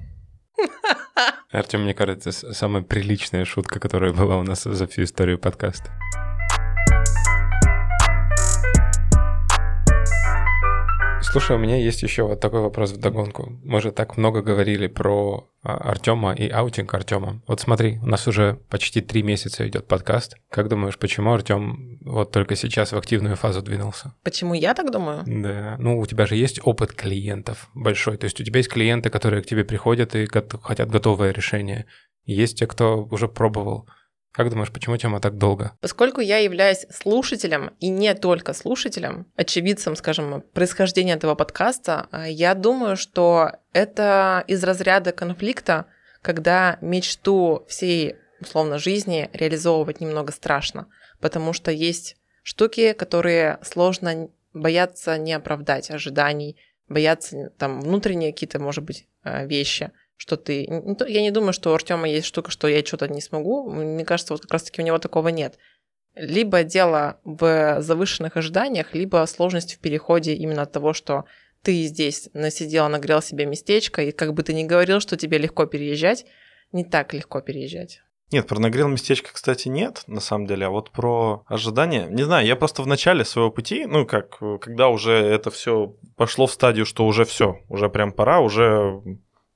[1.52, 5.92] Артем, мне кажется, самая приличная шутка, которая была у нас за всю историю подкаста.
[11.30, 13.60] Слушай, у меня есть еще вот такой вопрос в догонку.
[13.62, 17.42] Мы же так много говорили про а, Артема и аутинг Артема.
[17.48, 20.38] Вот смотри, у нас уже почти три месяца идет подкаст.
[20.50, 24.16] Как думаешь, почему Артем вот только сейчас в активную фазу двинулся?
[24.24, 25.24] Почему я так думаю?
[25.26, 25.76] Да.
[25.80, 28.16] Ну, у тебя же есть опыт клиентов большой.
[28.16, 30.28] То есть у тебя есть клиенты, которые к тебе приходят и
[30.64, 31.88] хотят готовое решение.
[32.24, 33.86] Есть те, кто уже пробовал.
[34.38, 35.72] Как думаешь, почему тема так долго?
[35.82, 42.54] Поскольку я являюсь слушателем, и не только слушателем, очевидцем, скажем, происхождения этого подкаста, а, я
[42.54, 45.88] думаю, что это из разряда конфликта,
[46.22, 50.86] когда мечту всей, условно, жизни реализовывать немного страшно,
[51.20, 56.58] потому что есть штуки, которые сложно бояться не оправдать ожиданий,
[56.88, 60.64] бояться там внутренние какие-то, может быть, а, вещи– что ты...
[61.08, 63.70] Я не думаю, что у Артема есть штука, что я что-то не смогу.
[63.70, 65.58] Мне кажется, вот как раз-таки у него такого нет.
[66.16, 71.26] Либо дело в завышенных ожиданиях, либо сложность в переходе именно от того, что
[71.62, 75.66] ты здесь насидел, нагрел себе местечко, и как бы ты ни говорил, что тебе легко
[75.68, 76.26] переезжать,
[76.72, 78.02] не так легко переезжать.
[78.32, 82.46] Нет, про нагрел местечко, кстати, нет, на самом деле, а вот про ожидания, не знаю,
[82.46, 86.86] я просто в начале своего пути, ну, как, когда уже это все пошло в стадию,
[86.86, 89.02] что уже все, уже прям пора, уже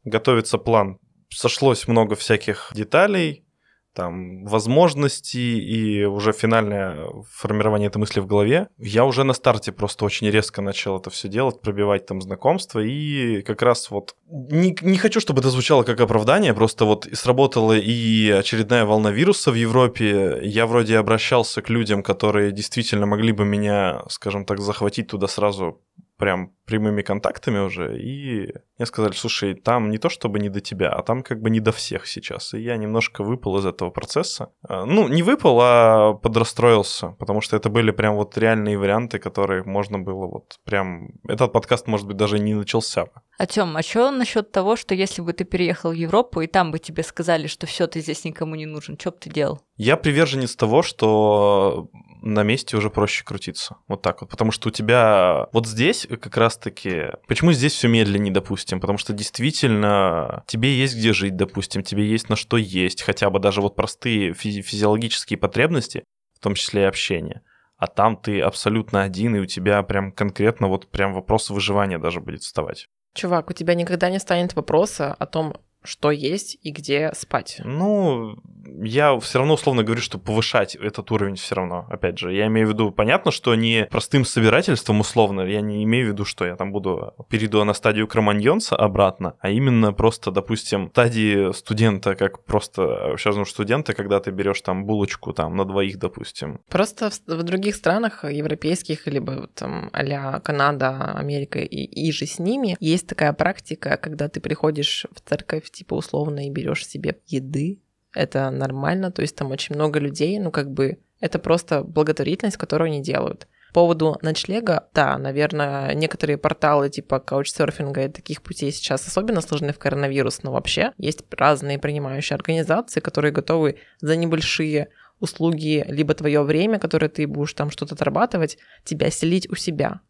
[0.04, 0.98] готовится план.
[1.30, 3.46] Сошлось много всяких деталей,
[3.94, 8.68] там, возможностей и уже финальное формирование этой мысли в голове.
[8.78, 13.42] Я уже на старте просто очень резко начал это все делать, пробивать там знакомства, и
[13.42, 14.16] как раз вот...
[14.30, 19.52] Не, не хочу, чтобы это звучало как оправдание, просто вот сработала и очередная волна вируса
[19.52, 20.40] в Европе.
[20.44, 25.82] Я вроде обращался к людям, которые действительно могли бы меня, скажем так, захватить туда сразу
[26.22, 30.90] прям прямыми контактами уже, и мне сказали, слушай, там не то чтобы не до тебя,
[30.90, 32.54] а там как бы не до всех сейчас.
[32.54, 34.54] И я немножко выпал из этого процесса.
[34.70, 39.64] А, ну, не выпал, а подрастроился, потому что это были прям вот реальные варианты, которые
[39.64, 41.10] можно было вот прям...
[41.28, 43.12] Этот подкаст, может быть, даже не начался бы.
[43.38, 46.72] А Тём, а что насчет того, что если бы ты переехал в Европу, и там
[46.72, 49.62] бы тебе сказали, что все, ты здесь никому не нужен, что бы ты делал?
[49.78, 51.90] Я приверженец того, что
[52.22, 53.78] на месте уже проще крутиться.
[53.88, 54.30] Вот так вот.
[54.30, 57.08] Потому что у тебя вот здесь как раз-таки...
[57.28, 58.80] Почему здесь все медленнее, допустим?
[58.80, 63.40] Потому что действительно тебе есть где жить, допустим, тебе есть на что есть, хотя бы
[63.40, 66.04] даже вот простые физи- физиологические потребности,
[66.36, 67.42] в том числе и общение.
[67.78, 72.22] А там ты абсолютно один, и у тебя прям конкретно вот прям вопрос выживания даже
[72.22, 72.86] будет вставать.
[73.16, 77.62] Чувак, у тебя никогда не станет вопроса о том, что есть и где спать.
[77.64, 78.38] Ну,
[78.82, 81.88] я все равно условно говорю, что повышать этот уровень все равно.
[81.90, 86.08] Опять же, я имею в виду, понятно, что не простым собирательством условно, я не имею
[86.08, 90.90] в виду, что я там буду, перейду на стадию кроманьонца обратно, а именно просто, допустим,
[90.92, 95.98] стадии студента, как просто сейчас ну, студента, когда ты берешь там булочку там на двоих,
[95.98, 96.60] допустим.
[96.70, 102.40] Просто в, в других странах европейских, либо там а Канада, Америка и, и же с
[102.40, 107.82] ними, есть такая практика, когда ты приходишь в церковь, типа условно, и берешь себе еды,
[108.14, 112.88] это нормально, то есть там очень много людей, ну как бы это просто благотворительность, которую
[112.88, 113.48] они делают.
[113.70, 119.72] По поводу ночлега, да, наверное, некоторые порталы типа каучсерфинга и таких путей сейчас особенно сложны
[119.72, 124.90] в коронавирус, но вообще есть разные принимающие организации, которые готовы за небольшие
[125.22, 130.02] услуги, либо твое время, которое ты будешь там что-то отрабатывать, тебя селить у себя.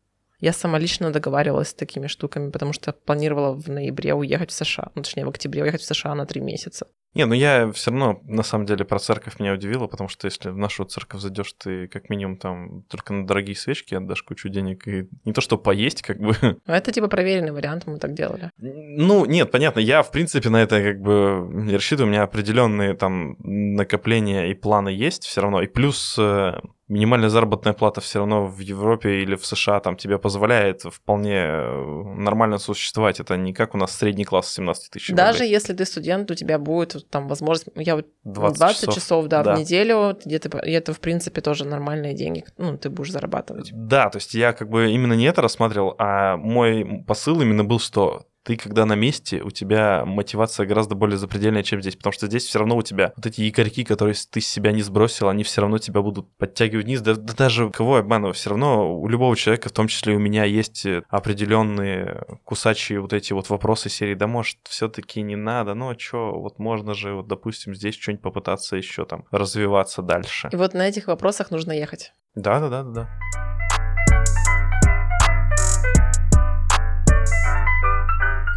[0.42, 4.92] Я сама лично договаривалась с такими штуками, потому что планировала в ноябре уехать в США,
[4.96, 6.88] ну, точнее, в октябре уехать в США на три месяца.
[7.14, 10.50] Не, ну я все равно, на самом деле, про церковь меня удивило, потому что если
[10.50, 14.88] в нашу церковь зайдешь, ты как минимум там только на дорогие свечки отдашь кучу денег,
[14.88, 16.36] и не то что поесть, как бы.
[16.42, 18.50] Ну, это типа проверенный вариант, мы так делали.
[18.58, 22.94] Ну, нет, понятно, я, в принципе, на это как бы не рассчитываю, у меня определенные
[22.94, 26.54] там накопления и планы есть все равно, и плюс э,
[26.92, 32.04] минимальная заработная плата все равно в Европе или в США там тебе позволяет вполне э,
[32.18, 33.20] нормально существовать.
[33.20, 35.52] Это не как у нас средний класс 17 тысяч Даже рублей.
[35.52, 37.70] если ты студент, у тебя будет там возможность...
[37.76, 39.56] Я вот 20, 20 часов, часов, да, да.
[39.56, 43.70] в неделю, где-то, и это, в принципе, тоже нормальные деньги, ну, ты будешь зарабатывать.
[43.74, 47.80] Да, то есть я как бы именно не это рассматривал, а мой посыл именно был,
[47.80, 52.28] что ты когда на месте, у тебя мотивация гораздо более запредельная, чем здесь, потому что
[52.28, 55.44] здесь все равно у тебя вот эти якорьки, которые ты с себя не сбросил, они
[55.44, 59.08] все равно тебя будут подтягивать вниз, да, да даже кого я обманываю, все равно у
[59.08, 64.16] любого человека, в том числе у меня, есть определенные кусачие вот эти вот вопросы серии,
[64.16, 68.24] да может все-таки не надо, ну а что, вот можно же, вот допустим, здесь что-нибудь
[68.24, 70.50] попытаться еще там развиваться дальше.
[70.52, 72.14] И вот на этих вопросах нужно ехать.
[72.36, 73.41] Да, да, да, да, да.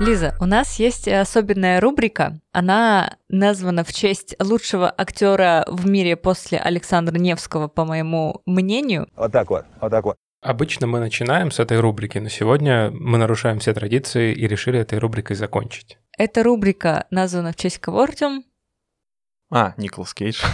[0.00, 2.40] Лиза, у нас есть особенная рубрика.
[2.52, 9.06] Она названа в честь лучшего актера в мире после Александра Невского, по моему мнению.
[9.14, 10.16] Вот так вот, вот так вот.
[10.42, 14.98] Обычно мы начинаем с этой рубрики, но сегодня мы нарушаем все традиции и решили этой
[14.98, 15.96] рубрикой закончить.
[16.18, 18.44] Эта рубрика названа в честь кого, Артем?
[19.50, 20.42] А, Николас Кейдж.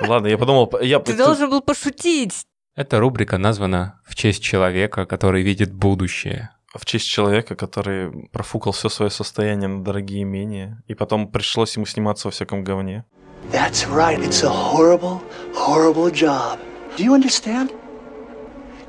[0.00, 0.98] Ладно, я подумал, я...
[0.98, 2.46] Ты должен был пошутить!
[2.74, 6.50] Эта рубрика названа в честь человека, который видит будущее.
[6.74, 11.86] В честь человека, который профукал все свое состояние на дорогие имения, и потом пришлось ему
[11.86, 13.04] сниматься во всяком говне.
[13.50, 14.20] That's right.
[14.20, 15.20] It's a horrible,
[15.54, 16.58] horrible job.
[16.96, 17.72] Do you understand?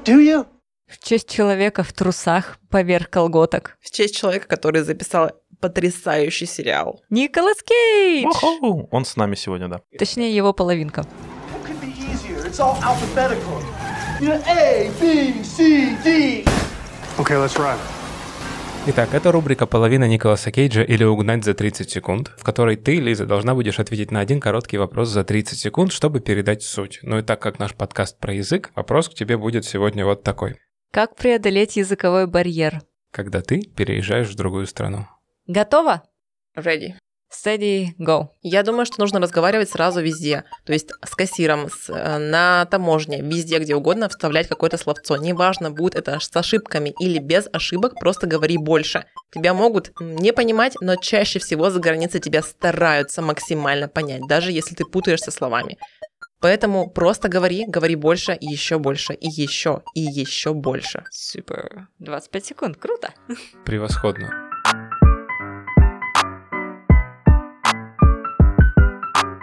[0.06, 0.46] Do you?
[0.88, 3.78] В честь человека в трусах поверх колготок.
[3.82, 7.02] В честь человека, который записал потрясающий сериал.
[7.10, 8.28] Николас Кейдж!
[8.28, 8.88] Уху!
[8.92, 9.82] Он с нами сегодня, да.
[9.98, 11.06] Точнее, его половинка.
[14.20, 16.46] You know, A, B, C, D.
[17.16, 17.78] Okay, let's run.
[18.88, 23.28] Итак, это рубрика «Половина Николаса Кейджа» или «Угнать за 30 секунд», в которой ты, Лиза,
[23.28, 27.00] должна будешь ответить на один короткий вопрос за 30 секунд, чтобы передать суть.
[27.04, 30.56] Ну и так как наш подкаст про язык, вопрос к тебе будет сегодня вот такой.
[30.92, 32.82] Как преодолеть языковой барьер?
[33.12, 35.08] Когда ты переезжаешь в другую страну.
[35.46, 36.02] Готово?
[36.58, 36.96] Ready.
[37.34, 38.28] Steady, go.
[38.42, 40.44] Я думаю, что нужно разговаривать сразу везде.
[40.66, 45.18] То есть с кассиром, с, э, на таможне, везде, где угодно, вставлять какое-то словцо.
[45.18, 49.06] Неважно, будет это с ошибками или без ошибок, просто говори больше.
[49.34, 54.76] Тебя могут не понимать, но чаще всего за границей тебя стараются максимально понять, даже если
[54.76, 55.78] ты путаешься словами.
[56.40, 61.06] Поэтому просто говори, говори больше, и еще больше, и еще, и еще больше.
[61.10, 61.88] Супер.
[62.00, 63.14] 25 секунд, круто.
[63.66, 64.53] Превосходно.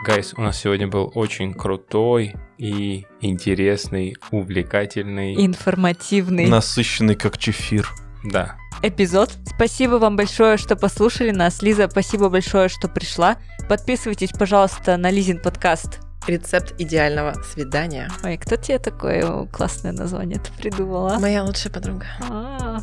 [0.05, 7.89] Гайс, у нас сегодня был очень крутой и интересный, увлекательный, Информативный Насыщенный как чефир.
[8.25, 9.31] да, эпизод.
[9.55, 11.61] Спасибо вам большое, что послушали нас.
[11.61, 13.37] Лиза, спасибо большое, что пришла.
[13.69, 16.01] Подписывайтесь, пожалуйста, на Лизин подкаст.
[16.27, 18.11] Рецепт идеального свидания.
[18.23, 21.19] Ой, кто тебе такое классное название ты придумала?
[21.19, 22.07] Моя лучшая подруга.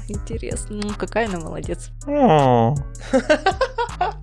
[0.08, 0.80] Интересно.
[0.84, 1.90] Ну, какая она молодец.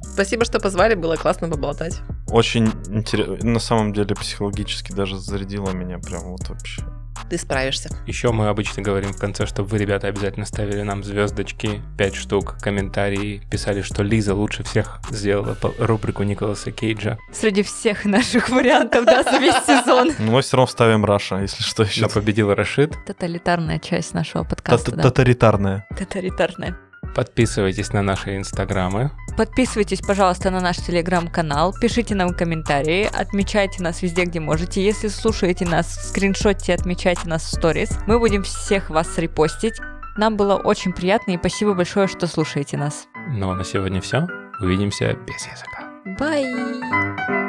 [0.02, 2.00] Спасибо, что позвали, было классно поболтать.
[2.28, 3.36] Очень интересно.
[3.42, 6.82] На самом деле психологически даже зарядило меня прям вот вообще.
[7.28, 7.88] Ты справишься.
[8.06, 12.56] Еще мы обычно говорим в конце, чтобы вы, ребята, обязательно ставили нам звездочки, 5 штук,
[12.60, 17.18] комментарии, писали, что Лиза лучше всех сделала рубрику Николаса Кейджа.
[17.32, 20.12] Среди всех наших вариантов, да, за весь сезон.
[20.18, 22.02] Но мы все равно вставим Раша, если что еще.
[22.02, 22.96] Но победил Рашид.
[23.06, 24.92] Тоталитарная часть нашего подкаста.
[24.92, 25.86] Тоталитарная.
[25.96, 26.76] Тоталитарная.
[27.14, 34.24] Подписывайтесь на наши инстаграмы, Подписывайтесь, пожалуйста, на наш телеграм-канал, пишите нам комментарии, отмечайте нас везде,
[34.24, 34.84] где можете.
[34.84, 37.98] Если слушаете нас, скриншотьте, отмечайте нас в сторис.
[38.06, 39.74] Мы будем всех вас репостить.
[40.16, 43.08] Нам было очень приятно и спасибо большое, что слушаете нас.
[43.28, 44.28] Ну а на сегодня все.
[44.60, 45.90] Увидимся без языка.
[46.18, 47.43] Бай!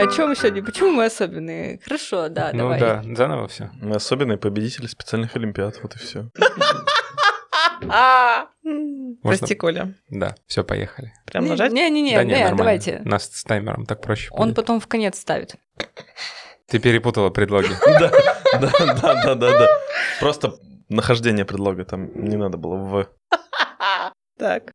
[0.00, 0.62] О чем сегодня?
[0.62, 1.80] Почему мы особенные?
[1.84, 2.80] Хорошо, да, ну давай.
[2.80, 3.70] да, заново все.
[3.80, 6.30] Мы особенные победители специальных олимпиад, вот и все.
[9.22, 9.94] Прости, Коля.
[10.08, 11.12] Да, все, поехали.
[11.26, 11.72] Прям Не- нажать?
[11.72, 13.00] Не-не-не, давайте.
[13.04, 15.56] Нас с таймером так проще Он потом в конец ставит.
[16.68, 17.68] Ты перепутала предлоги.
[18.58, 19.66] Да, да, да, да, да, да.
[20.18, 20.54] Просто
[20.88, 23.08] нахождение предлога там не надо было в.
[24.38, 24.72] Так.